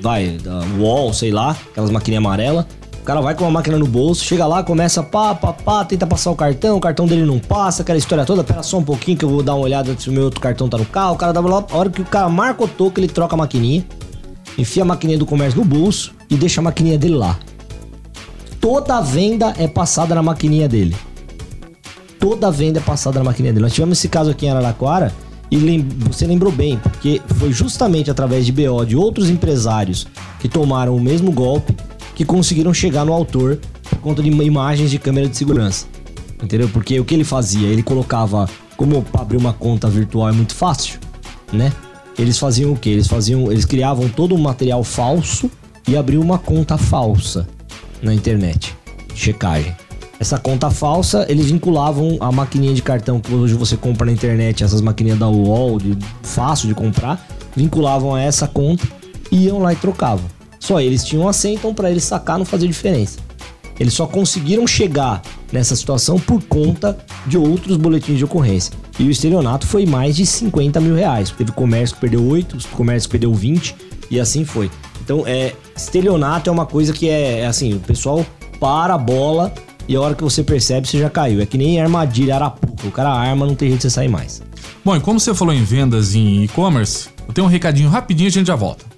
vai, 0.00 0.38
da 0.42 0.60
Wall, 0.78 1.12
sei 1.12 1.30
lá, 1.30 1.56
aquelas 1.70 1.90
maquininhas 1.90 2.24
amarelas. 2.24 2.66
O 3.02 3.04
cara 3.04 3.20
vai 3.20 3.34
com 3.34 3.42
uma 3.42 3.50
máquina 3.50 3.76
no 3.76 3.86
bolso, 3.86 4.24
chega 4.24 4.46
lá, 4.46 4.62
começa 4.62 5.02
pá, 5.02 5.34
pá, 5.34 5.52
pá, 5.52 5.84
tenta 5.84 6.06
passar 6.06 6.30
o 6.30 6.36
cartão, 6.36 6.76
o 6.76 6.80
cartão 6.80 7.04
dele 7.04 7.24
não 7.24 7.40
passa, 7.40 7.82
aquela 7.82 7.98
história 7.98 8.24
toda, 8.24 8.44
pera 8.44 8.62
só 8.62 8.78
um 8.78 8.84
pouquinho 8.84 9.18
que 9.18 9.24
eu 9.24 9.28
vou 9.28 9.42
dar 9.42 9.56
uma 9.56 9.64
olhada 9.64 9.92
se 9.98 10.08
o 10.08 10.12
meu 10.12 10.22
outro 10.22 10.40
cartão 10.40 10.68
tá 10.68 10.78
no 10.78 10.84
carro. 10.84 11.14
O 11.14 11.18
cara 11.18 11.32
dá 11.32 11.40
lá, 11.40 11.64
a 11.68 11.76
hora 11.76 11.90
que 11.90 12.00
o 12.00 12.04
cara 12.04 12.28
marca 12.28 12.62
o 12.62 12.68
toque, 12.68 13.00
ele 13.00 13.08
troca 13.08 13.34
a 13.34 13.36
maquininha, 13.36 13.84
enfia 14.56 14.84
a 14.84 14.86
maquininha 14.86 15.18
do 15.18 15.26
comércio 15.26 15.58
no 15.58 15.64
bolso 15.64 16.14
e 16.30 16.36
deixa 16.36 16.60
a 16.60 16.64
maquininha 16.64 16.96
dele 16.96 17.16
lá. 17.16 17.36
Toda 18.60 18.98
a 18.98 19.00
venda 19.00 19.52
é 19.58 19.66
passada 19.66 20.14
na 20.14 20.22
maquininha 20.22 20.68
dele. 20.68 20.96
Toda 22.20 22.46
a 22.46 22.50
venda 22.52 22.78
é 22.78 22.82
passada 22.82 23.18
na 23.18 23.24
maquininha 23.24 23.52
dele. 23.52 23.64
Nós 23.64 23.74
tivemos 23.74 23.98
esse 23.98 24.08
caso 24.08 24.30
aqui 24.30 24.46
em 24.46 24.50
Araraquara 24.50 25.12
e 25.50 25.56
lem 25.56 25.84
você 25.98 26.24
lembrou 26.24 26.52
bem, 26.52 26.78
porque 26.78 27.20
foi 27.36 27.52
justamente 27.52 28.12
através 28.12 28.46
de 28.46 28.52
BO 28.52 28.84
de 28.86 28.96
outros 28.96 29.28
empresários 29.28 30.06
que 30.38 30.48
tomaram 30.48 30.94
o 30.94 31.00
mesmo 31.00 31.32
golpe 31.32 31.74
que 32.14 32.24
conseguiram 32.24 32.72
chegar 32.72 33.04
no 33.04 33.12
autor 33.12 33.58
por 33.88 33.98
conta 33.98 34.22
de 34.22 34.30
imagens 34.30 34.90
de 34.90 34.98
câmera 34.98 35.28
de 35.28 35.36
segurança. 35.36 35.86
Entendeu? 36.42 36.68
Porque 36.68 36.98
o 36.98 37.04
que 37.04 37.14
ele 37.14 37.24
fazia? 37.24 37.68
Ele 37.68 37.82
colocava. 37.82 38.48
Como 38.76 39.04
abrir 39.12 39.36
uma 39.36 39.52
conta 39.52 39.88
virtual 39.88 40.28
é 40.28 40.32
muito 40.32 40.54
fácil, 40.54 40.98
né? 41.52 41.72
Eles 42.18 42.38
faziam 42.38 42.72
o 42.72 42.76
que? 42.76 42.90
Eles 42.90 43.06
faziam. 43.06 43.52
Eles 43.52 43.64
criavam 43.64 44.08
todo 44.08 44.34
um 44.34 44.38
material 44.38 44.82
falso 44.82 45.50
e 45.86 45.96
abriam 45.96 46.22
uma 46.22 46.38
conta 46.38 46.76
falsa 46.76 47.46
na 48.02 48.12
internet. 48.12 48.74
Checagem. 49.14 49.74
Essa 50.18 50.38
conta 50.38 50.70
falsa, 50.70 51.26
eles 51.28 51.50
vinculavam 51.50 52.16
a 52.20 52.30
maquininha 52.30 52.74
de 52.74 52.82
cartão 52.82 53.20
que 53.20 53.34
hoje 53.34 53.54
você 53.54 53.76
compra 53.76 54.06
na 54.06 54.12
internet, 54.12 54.62
essas 54.62 54.80
maquininhas 54.80 55.18
da 55.18 55.28
UOL, 55.28 55.78
de, 55.80 55.98
fácil 56.22 56.68
de 56.68 56.74
comprar, 56.74 57.26
vinculavam 57.56 58.14
a 58.14 58.20
essa 58.20 58.46
conta, 58.46 58.86
iam 59.32 59.58
lá 59.58 59.72
e 59.72 59.76
trocavam. 59.76 60.24
Só 60.62 60.80
eles 60.80 61.02
tinham 61.02 61.28
a 61.28 61.32
senha, 61.32 61.56
então 61.56 61.74
para 61.74 61.90
eles 61.90 62.04
sacar 62.04 62.38
não 62.38 62.44
fazia 62.44 62.68
diferença. 62.68 63.18
Eles 63.80 63.94
só 63.94 64.06
conseguiram 64.06 64.64
chegar 64.64 65.20
nessa 65.50 65.74
situação 65.74 66.20
por 66.20 66.40
conta 66.44 66.96
de 67.26 67.36
outros 67.36 67.76
boletins 67.76 68.16
de 68.16 68.24
ocorrência. 68.24 68.72
E 68.96 69.02
o 69.02 69.10
estelionato 69.10 69.66
foi 69.66 69.86
mais 69.86 70.14
de 70.14 70.24
50 70.24 70.80
mil 70.80 70.94
reais. 70.94 71.32
Teve 71.32 71.50
comércio 71.50 71.96
que 71.96 72.00
perdeu 72.02 72.24
8, 72.24 72.68
comércio 72.68 73.08
que 73.08 73.10
perdeu 73.10 73.34
20 73.34 73.74
e 74.08 74.20
assim 74.20 74.44
foi. 74.44 74.70
Então, 75.04 75.24
é, 75.26 75.52
estelionato 75.76 76.48
é 76.48 76.52
uma 76.52 76.64
coisa 76.64 76.92
que 76.92 77.08
é, 77.08 77.40
é 77.40 77.46
assim, 77.46 77.74
o 77.74 77.80
pessoal 77.80 78.24
para 78.60 78.94
a 78.94 78.98
bola 78.98 79.52
e 79.88 79.96
a 79.96 80.00
hora 80.00 80.14
que 80.14 80.22
você 80.22 80.44
percebe, 80.44 80.86
você 80.86 81.00
já 81.00 81.10
caiu. 81.10 81.40
É 81.40 81.46
que 81.46 81.58
nem 81.58 81.80
armadilha 81.80 82.36
arapuca. 82.36 82.86
O 82.86 82.92
cara 82.92 83.10
arma, 83.10 83.46
não 83.46 83.56
tem 83.56 83.66
jeito 83.66 83.80
de 83.80 83.82
você 83.82 83.90
sair 83.90 84.08
mais. 84.08 84.40
Bom, 84.84 84.94
e 84.94 85.00
como 85.00 85.18
você 85.18 85.34
falou 85.34 85.52
em 85.52 85.64
vendas 85.64 86.14
em 86.14 86.44
e-commerce, 86.44 87.08
eu 87.26 87.34
tenho 87.34 87.48
um 87.48 87.50
recadinho 87.50 87.88
rapidinho 87.88 88.28
e 88.28 88.30
a 88.30 88.30
gente 88.30 88.46
já 88.46 88.54
volta. 88.54 88.91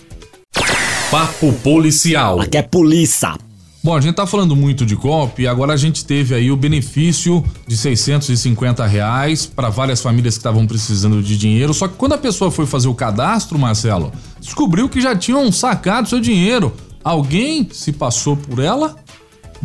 Papo 1.10 1.52
policial. 1.63 2.39
Aqui 2.39 2.58
é 2.58 2.62
polícia. 2.62 3.36
Bom, 3.84 3.96
a 3.96 4.00
gente 4.00 4.13
tá 4.13 4.28
falando 4.28 4.56
muito 4.56 4.86
de 4.86 4.96
golpe 4.96 5.41
e 5.41 5.48
agora 5.48 5.74
a 5.74 5.78
gente 5.78 6.06
teve 6.06 6.36
aí 6.36 6.52
o 6.52 6.56
benefício 6.56 7.44
de 7.65 7.76
650 7.76 8.86
reais 8.86 9.48
para 9.48 9.70
várias 9.70 10.00
famílias 10.00 10.36
que 10.36 10.39
estavam 10.39 10.67
precisando 10.67 11.24
de 11.24 11.36
dinheiro. 11.36 11.74
Só 11.74 11.88
que 11.88 11.96
quando 11.96 12.13
a 12.13 12.17
pessoa 12.20 12.52
foi 12.52 12.67
fazer 12.67 12.88
o 12.89 12.94
cadastro, 12.94 13.58
Marcelo, 13.58 14.12
descobriu 14.39 14.88
que 14.88 15.02
já 15.02 15.15
tinham 15.15 15.52
sacado 15.52 16.08
seu 16.08 16.20
dinheiro. 16.20 16.72
Alguém 17.04 17.67
se 17.72 17.91
passou 17.91 18.38
por 18.38 18.60
ela, 18.60 18.96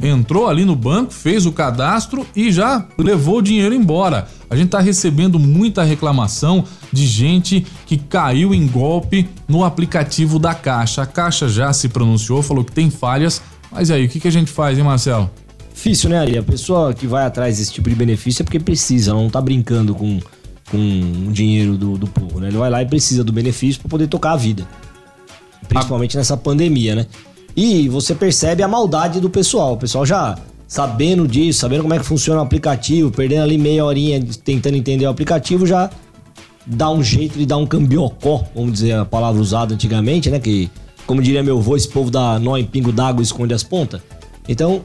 entrou 0.02 0.48
ali 0.48 0.64
no 0.64 0.74
banco, 0.74 1.12
fez 1.12 1.44
o 1.44 1.52
cadastro 1.52 2.26
e 2.35 2.50
já 2.50 2.87
levou 2.96 3.38
o 3.38 3.42
dinheiro 3.42 3.74
embora. 3.74 4.29
A 4.48 4.57
gente 4.57 4.70
tá 4.70 4.81
recebendo 4.81 5.38
muita 5.38 5.83
reclamação 5.83 6.64
de 6.90 7.07
gente 7.07 7.66
que 7.85 7.98
caiu 7.98 8.55
em 8.55 8.66
golpe 8.66 9.29
no 9.46 9.62
aplicativo 9.62 10.38
da 10.38 10.55
Caixa. 10.55 11.02
A 11.02 11.07
Caixa 11.07 11.48
já 11.48 11.70
se 11.74 11.90
pronunciou, 11.90 12.42
falou 12.42 12.64
que 12.64 12.72
tem 12.72 12.88
falhas 12.88 13.42
mas 13.70 13.90
aí, 13.90 14.07
o 14.07 14.09
que, 14.09 14.20
que 14.20 14.29
a 14.29 14.33
gente 14.33 14.50
faz, 14.50 14.79
hein, 14.79 14.85
Marcelo? 14.85 15.31
Difícil, 15.72 16.09
né, 16.09 16.18
Ari? 16.18 16.38
A 16.38 16.42
pessoa 16.42 16.94
que 16.94 17.07
vai 17.07 17.26
atrás 17.26 17.59
desse 17.59 17.72
tipo 17.72 17.88
de 17.90 17.94
benefício 17.94 18.42
é 18.42 18.44
porque 18.44 18.59
precisa, 18.59 19.11
ela 19.11 19.20
não 19.20 19.29
tá 19.29 19.40
brincando 19.40 19.94
com, 19.94 20.20
com 20.70 20.79
o 21.29 21.33
dinheiro 21.33 21.76
do, 21.76 21.98
do 21.98 22.07
povo, 22.07 22.40
né? 22.40 22.48
Ele 22.48 22.57
vai 22.57 22.70
lá 22.70 22.83
e 22.83 22.87
precisa 22.87 23.22
do 23.22 23.33
benefício 23.33 23.81
para 23.83 23.90
poder 23.90 24.07
tocar 24.07 24.33
a 24.33 24.37
vida. 24.37 24.66
Principalmente 25.68 26.16
nessa 26.16 26.37
pandemia, 26.37 26.94
né? 26.94 27.07
E 27.55 27.88
você 27.88 28.14
percebe 28.14 28.62
a 28.62 28.68
maldade 28.68 29.20
do 29.20 29.29
pessoal. 29.29 29.74
O 29.74 29.76
pessoal 29.76 30.07
já 30.07 30.38
sabendo 30.66 31.29
disso, 31.29 31.61
sabendo 31.61 31.83
como 31.83 31.94
é 31.94 31.98
que 31.98 32.05
funciona 32.05 32.40
o 32.40 32.42
aplicativo, 32.42 33.11
perdendo 33.11 33.42
ali 33.42 33.57
meia 33.57 33.85
horinha 33.85 34.20
tentando 34.44 34.76
entender 34.76 35.07
o 35.07 35.11
aplicativo, 35.11 35.66
já 35.66 35.90
dá 36.66 36.90
um 36.90 37.02
jeito 37.02 37.38
de 37.38 37.46
dar 37.46 37.57
um 37.57 37.66
cambiocó, 37.66 38.44
vamos 38.55 38.72
dizer 38.72 38.94
a 38.94 39.05
palavra 39.05 39.40
usada 39.40 39.74
antigamente, 39.74 40.29
né? 40.31 40.40
Que, 40.40 40.68
como 41.06 41.22
diria 41.22 41.42
meu 41.42 41.58
avô, 41.58 41.76
esse 41.76 41.88
povo 41.88 42.10
dá 42.10 42.38
nó 42.38 42.56
em 42.56 42.64
pingo 42.64 42.92
d'água 42.92 43.22
e 43.22 43.24
esconde 43.24 43.54
as 43.54 43.62
pontas. 43.62 44.00
Então, 44.48 44.82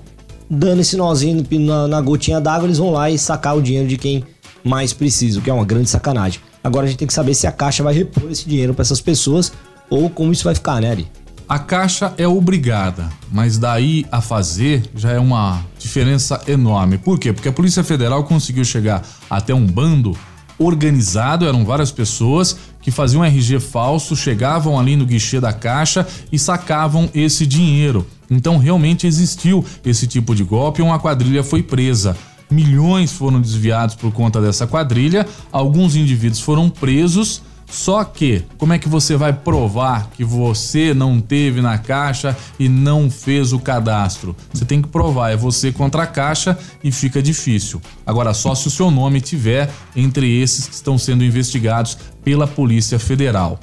dando 0.50 0.82
esse 0.82 0.96
nozinho 0.96 1.46
na, 1.60 1.88
na 1.88 2.02
gotinha 2.02 2.40
d'água, 2.40 2.68
eles 2.68 2.78
vão 2.78 2.92
lá 2.92 3.10
e 3.10 3.18
sacar 3.18 3.58
o 3.58 3.62
dinheiro 3.62 3.88
de 3.88 3.98
quem 3.98 4.24
mais 4.64 4.94
precisa, 4.94 5.40
o 5.40 5.42
que 5.42 5.50
é 5.50 5.54
uma 5.54 5.66
grande 5.66 5.90
sacanagem. 5.90 6.40
Agora 6.64 6.86
a 6.86 6.90
gente 6.90 7.00
tem 7.00 7.08
que 7.08 7.14
saber 7.14 7.34
se 7.34 7.48
a 7.48 7.52
Caixa 7.52 7.84
vai 7.84 7.94
repor 7.94 8.30
esse 8.30 8.48
dinheiro 8.48 8.74
para 8.74 8.84
essas 8.84 9.02
pessoas 9.02 9.52
ou 9.90 10.10
como 10.10 10.32
isso 10.32 10.44
vai 10.44 10.54
ficar, 10.54 10.80
né, 10.80 10.92
Ari? 10.92 11.08
A 11.50 11.60
Caixa 11.60 12.14
é 12.18 12.28
obrigada, 12.28 13.10
mas 13.30 13.58
daí 13.58 14.06
a 14.12 14.22
fazer 14.22 14.84
já 14.96 15.12
é 15.12 15.20
uma 15.20 15.62
diferença 15.78 16.40
enorme. 16.48 16.98
Por 16.98 17.20
quê? 17.20 17.34
Porque 17.34 17.50
a 17.50 17.52
Polícia 17.52 17.84
Federal 17.84 18.24
conseguiu 18.24 18.64
chegar 18.64 19.04
até 19.30 19.54
um 19.54 19.66
bando 19.66 20.16
organizado, 20.58 21.46
eram 21.46 21.66
várias 21.66 21.92
pessoas 21.92 22.56
que 22.82 22.92
faziam 22.92 23.24
RG 23.24 23.60
falso, 23.60 24.16
chegavam 24.16 24.80
ali 24.80 24.96
no 24.96 25.06
guichê 25.06 25.40
da 25.40 25.54
Caixa 25.54 26.08
e 26.32 26.40
sacavam 26.40 27.10
esse 27.14 27.46
dinheiro. 27.46 28.06
Então 28.30 28.58
realmente 28.58 29.06
existiu 29.06 29.64
esse 29.86 30.08
tipo 30.08 30.34
de 30.34 30.44
golpe 30.44 30.82
e 30.82 30.84
uma 30.84 31.00
quadrilha 31.00 31.44
foi 31.44 31.62
presa. 31.62 32.16
Milhões 32.50 33.12
foram 33.12 33.40
desviados 33.40 33.96
por 33.96 34.12
conta 34.12 34.42
dessa 34.42 34.68
quadrilha, 34.68 35.26
alguns 35.52 35.96
indivíduos 35.96 36.42
foram 36.42 36.70
presos 36.70 37.42
só 37.72 38.04
que, 38.04 38.44
como 38.58 38.74
é 38.74 38.78
que 38.78 38.90
você 38.90 39.16
vai 39.16 39.32
provar 39.32 40.10
que 40.12 40.26
você 40.26 40.94
não 40.94 41.22
teve 41.22 41.62
na 41.62 41.78
caixa 41.78 42.38
e 42.60 42.68
não 42.68 43.10
fez 43.10 43.54
o 43.54 43.60
cadastro? 43.60 44.36
Você 44.54 44.66
tem 44.66 44.82
que 44.82 44.90
provar, 44.90 45.32
é 45.32 45.38
você 45.38 45.72
contra 45.72 46.04
a 46.04 46.08
caixa 46.08 46.58
e 46.84 46.92
fica 46.92 47.22
difícil. 47.24 47.82
Agora, 48.06 48.34
só 48.34 48.54
se 48.54 48.68
o 48.68 48.72
seu 48.72 48.92
nome 48.92 49.22
tiver 49.22 49.72
entre 49.96 50.42
esses 50.42 50.68
que 50.68 50.76
estão 50.76 50.98
sendo 50.98 51.24
investigados 51.24 51.98
pela 52.24 52.46
Polícia 52.46 53.00
Federal. 53.00 53.58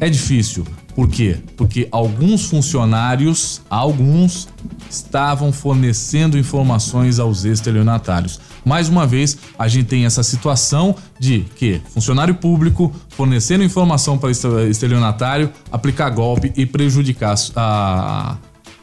É 0.00 0.08
difícil. 0.08 0.64
Por 0.94 1.08
quê? 1.08 1.38
Porque 1.56 1.88
alguns 1.90 2.46
funcionários, 2.46 3.62
alguns, 3.70 4.48
estavam 4.88 5.52
fornecendo 5.52 6.36
informações 6.36 7.18
aos 7.18 7.44
estelionatários. 7.44 8.40
Mais 8.64 8.88
uma 8.88 9.06
vez, 9.06 9.38
a 9.58 9.68
gente 9.68 9.86
tem 9.86 10.04
essa 10.04 10.22
situação 10.22 10.94
de 11.18 11.44
que 11.56 11.80
funcionário 11.90 12.34
público 12.34 12.92
fornecendo 13.10 13.64
informação 13.64 14.18
para 14.18 14.30
estelionatário, 14.30 15.50
aplicar 15.70 16.10
golpe 16.10 16.52
e 16.56 16.66
prejudicar 16.66 17.34
a, 17.54 18.36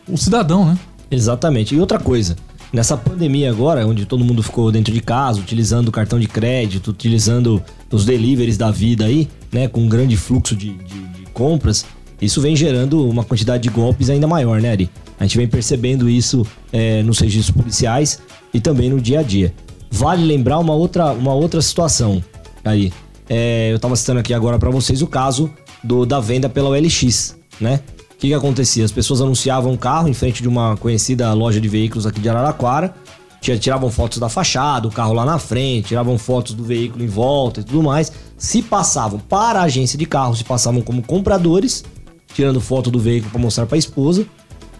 o 0.07 0.17
cidadão, 0.17 0.65
né? 0.65 0.77
Exatamente. 1.11 1.75
E 1.75 1.79
outra 1.79 1.99
coisa, 1.99 2.35
nessa 2.71 2.97
pandemia 2.97 3.49
agora, 3.49 3.85
onde 3.85 4.05
todo 4.05 4.23
mundo 4.23 4.41
ficou 4.41 4.71
dentro 4.71 4.93
de 4.93 5.01
casa, 5.01 5.39
utilizando 5.39 5.91
cartão 5.91 6.19
de 6.19 6.27
crédito, 6.27 6.91
utilizando 6.91 7.61
os 7.91 8.05
deliveries 8.05 8.57
da 8.57 8.71
vida 8.71 9.05
aí, 9.05 9.27
né, 9.51 9.67
com 9.67 9.81
um 9.81 9.89
grande 9.89 10.17
fluxo 10.17 10.55
de, 10.55 10.73
de, 10.73 11.07
de 11.07 11.25
compras, 11.33 11.85
isso 12.21 12.41
vem 12.41 12.55
gerando 12.55 13.07
uma 13.07 13.23
quantidade 13.23 13.63
de 13.63 13.69
golpes 13.69 14.09
ainda 14.09 14.27
maior, 14.27 14.59
né, 14.59 14.71
Ari? 14.71 14.89
A 15.19 15.23
gente 15.23 15.37
vem 15.37 15.47
percebendo 15.47 16.09
isso 16.09 16.45
é, 16.71 17.01
nos 17.03 17.19
registros 17.19 17.55
policiais 17.55 18.19
e 18.53 18.59
também 18.59 18.89
no 18.89 18.99
dia 18.99 19.19
a 19.19 19.23
dia. 19.23 19.53
Vale 19.89 20.25
lembrar 20.25 20.59
uma 20.59 20.73
outra, 20.73 21.11
uma 21.11 21.33
outra 21.33 21.61
situação 21.61 22.23
aí. 22.63 22.91
É, 23.29 23.71
eu 23.71 23.75
estava 23.75 23.95
citando 23.95 24.19
aqui 24.19 24.33
agora 24.33 24.57
para 24.57 24.69
vocês 24.69 25.01
o 25.01 25.07
caso 25.07 25.51
do, 25.83 26.05
da 26.05 26.19
venda 26.19 26.49
pela 26.49 26.69
OLX, 26.69 27.35
né? 27.59 27.81
O 28.11 28.19
que, 28.19 28.29
que 28.29 28.33
acontecia? 28.33 28.83
As 28.83 28.91
pessoas 28.91 29.21
anunciavam 29.21 29.71
um 29.71 29.77
carro 29.77 30.07
em 30.07 30.13
frente 30.13 30.41
de 30.41 30.47
uma 30.47 30.75
conhecida 30.77 31.31
loja 31.33 31.61
de 31.61 31.67
veículos 31.67 32.07
aqui 32.07 32.19
de 32.19 32.27
Araraquara, 32.27 32.95
tiravam 33.39 33.89
fotos 33.89 34.17
da 34.17 34.27
fachada, 34.27 34.87
o 34.87 34.91
carro 34.91 35.13
lá 35.13 35.23
na 35.23 35.37
frente, 35.37 35.89
tiravam 35.89 36.17
fotos 36.17 36.53
do 36.53 36.63
veículo 36.63 37.03
em 37.03 37.07
volta 37.07 37.61
e 37.61 37.63
tudo 37.63 37.83
mais. 37.83 38.11
Se 38.37 38.61
passavam 38.61 39.19
para 39.19 39.59
a 39.59 39.63
agência 39.63 39.97
de 39.97 40.05
carros, 40.05 40.39
se 40.39 40.43
passavam 40.43 40.81
como 40.81 41.01
compradores, 41.01 41.83
tirando 42.33 42.61
foto 42.61 42.89
do 42.91 42.99
veículo 42.99 43.31
para 43.31 43.41
mostrar 43.41 43.65
para 43.65 43.75
a 43.75 43.79
esposa, 43.79 44.25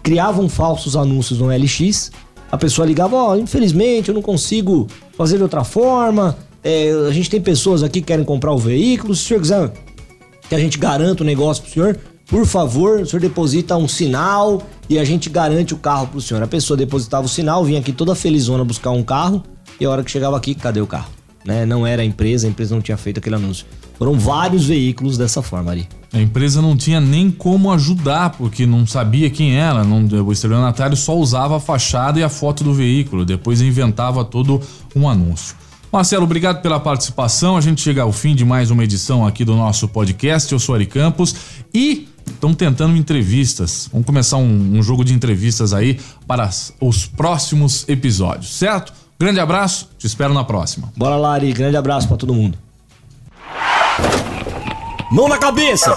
criavam 0.02 0.48
falsos 0.48 0.96
anúncios 0.96 1.38
no 1.38 1.48
LX 1.48 2.10
a 2.50 2.56
pessoa 2.56 2.86
ligava, 2.86 3.14
ó, 3.14 3.32
oh, 3.32 3.36
infelizmente 3.36 4.08
eu 4.08 4.14
não 4.14 4.22
consigo 4.22 4.86
fazer 5.16 5.36
de 5.36 5.42
outra 5.42 5.64
forma. 5.64 6.36
É, 6.64 6.90
a 7.06 7.12
gente 7.12 7.28
tem 7.28 7.40
pessoas 7.40 7.82
aqui 7.82 8.00
que 8.00 8.06
querem 8.06 8.24
comprar 8.24 8.52
o 8.52 8.58
veículo. 8.58 9.14
Se 9.14 9.24
o 9.24 9.26
senhor 9.28 9.40
quiser 9.40 9.72
que 10.48 10.54
a 10.54 10.58
gente 10.58 10.78
garanta 10.78 11.22
o 11.22 11.26
negócio 11.26 11.62
pro 11.62 11.72
senhor, 11.72 11.98
por 12.26 12.46
favor, 12.46 13.00
o 13.00 13.06
senhor 13.06 13.20
deposita 13.20 13.76
um 13.76 13.86
sinal 13.86 14.62
e 14.88 14.98
a 14.98 15.04
gente 15.04 15.28
garante 15.28 15.74
o 15.74 15.78
carro 15.78 16.06
pro 16.08 16.20
senhor. 16.20 16.42
A 16.42 16.46
pessoa 16.46 16.76
depositava 16.76 17.26
o 17.26 17.28
sinal, 17.28 17.64
vinha 17.64 17.80
aqui 17.80 17.92
toda 17.92 18.14
felizona 18.14 18.64
buscar 18.64 18.90
um 18.90 19.02
carro 19.02 19.42
e 19.78 19.84
a 19.84 19.90
hora 19.90 20.02
que 20.02 20.10
chegava 20.10 20.36
aqui, 20.36 20.54
cadê 20.54 20.80
o 20.80 20.86
carro? 20.86 21.17
Né? 21.44 21.64
Não 21.64 21.86
era 21.86 22.02
a 22.02 22.04
empresa, 22.04 22.46
a 22.46 22.50
empresa 22.50 22.74
não 22.74 22.82
tinha 22.82 22.96
feito 22.96 23.18
aquele 23.18 23.36
anúncio. 23.36 23.66
Foram 23.98 24.14
vários 24.18 24.66
veículos 24.66 25.18
dessa 25.18 25.42
forma 25.42 25.72
ali. 25.72 25.88
A 26.12 26.20
empresa 26.20 26.62
não 26.62 26.76
tinha 26.76 27.00
nem 27.00 27.30
como 27.30 27.70
ajudar, 27.72 28.30
porque 28.30 28.64
não 28.64 28.86
sabia 28.86 29.28
quem 29.28 29.56
era. 29.56 29.84
Não, 29.84 30.06
o 30.24 30.32
estelionatário 30.32 30.96
só 30.96 31.16
usava 31.16 31.56
a 31.56 31.60
fachada 31.60 32.18
e 32.18 32.22
a 32.22 32.28
foto 32.28 32.64
do 32.64 32.72
veículo, 32.72 33.24
depois 33.24 33.60
inventava 33.60 34.24
todo 34.24 34.60
um 34.94 35.08
anúncio. 35.08 35.56
Marcelo, 35.90 36.24
obrigado 36.24 36.60
pela 36.60 36.78
participação. 36.78 37.56
A 37.56 37.60
gente 37.60 37.80
chega 37.80 38.02
ao 38.02 38.12
fim 38.12 38.34
de 38.34 38.44
mais 38.44 38.70
uma 38.70 38.84
edição 38.84 39.26
aqui 39.26 39.44
do 39.44 39.56
nosso 39.56 39.88
podcast. 39.88 40.52
Eu 40.52 40.58
sou 40.58 40.74
Ari 40.74 40.86
Campos 40.86 41.34
e 41.72 42.08
estamos 42.26 42.56
tentando 42.56 42.96
entrevistas. 42.96 43.88
Vamos 43.90 44.06
começar 44.06 44.36
um, 44.36 44.78
um 44.78 44.82
jogo 44.82 45.02
de 45.02 45.14
entrevistas 45.14 45.72
aí 45.72 45.98
para 46.26 46.48
os 46.80 47.06
próximos 47.06 47.88
episódios, 47.88 48.54
certo? 48.54 48.92
Grande 49.20 49.40
abraço, 49.40 49.90
te 49.98 50.06
espero 50.06 50.32
na 50.32 50.44
próxima. 50.44 50.92
Bora 50.96 51.16
lá, 51.16 51.34
Ari. 51.34 51.52
Grande 51.52 51.76
abraço 51.76 52.06
para 52.06 52.16
todo 52.16 52.32
mundo. 52.32 52.56
Mão 55.10 55.26
na 55.26 55.38
cabeça! 55.38 55.96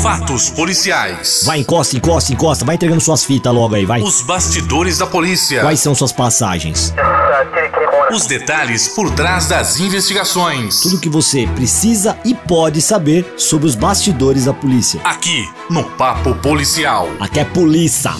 Fatos 0.00 0.50
policiais. 0.50 1.42
Vai, 1.44 1.58
encosta, 1.60 1.96
encosta, 1.96 2.32
encosta. 2.32 2.64
Vai 2.64 2.76
entregando 2.76 3.00
suas 3.00 3.24
fitas 3.24 3.52
logo 3.52 3.74
aí, 3.74 3.84
vai. 3.84 4.00
Os 4.00 4.22
bastidores 4.22 4.98
da 4.98 5.06
polícia. 5.06 5.62
Quais 5.62 5.80
são 5.80 5.92
suas 5.92 6.12
passagens? 6.12 6.94
Os 8.12 8.26
detalhes 8.26 8.88
por 8.88 9.10
trás 9.10 9.48
das 9.48 9.80
investigações. 9.80 10.82
Tudo 10.82 11.00
que 11.00 11.08
você 11.08 11.48
precisa 11.48 12.16
e 12.24 12.32
pode 12.32 12.80
saber 12.80 13.34
sobre 13.36 13.66
os 13.66 13.74
bastidores 13.74 14.44
da 14.44 14.52
polícia. 14.52 15.00
Aqui, 15.02 15.50
no 15.68 15.82
Papo 15.82 16.34
Policial. 16.36 17.08
Aqui 17.18 17.40
é 17.40 17.44
polícia. 17.44 18.12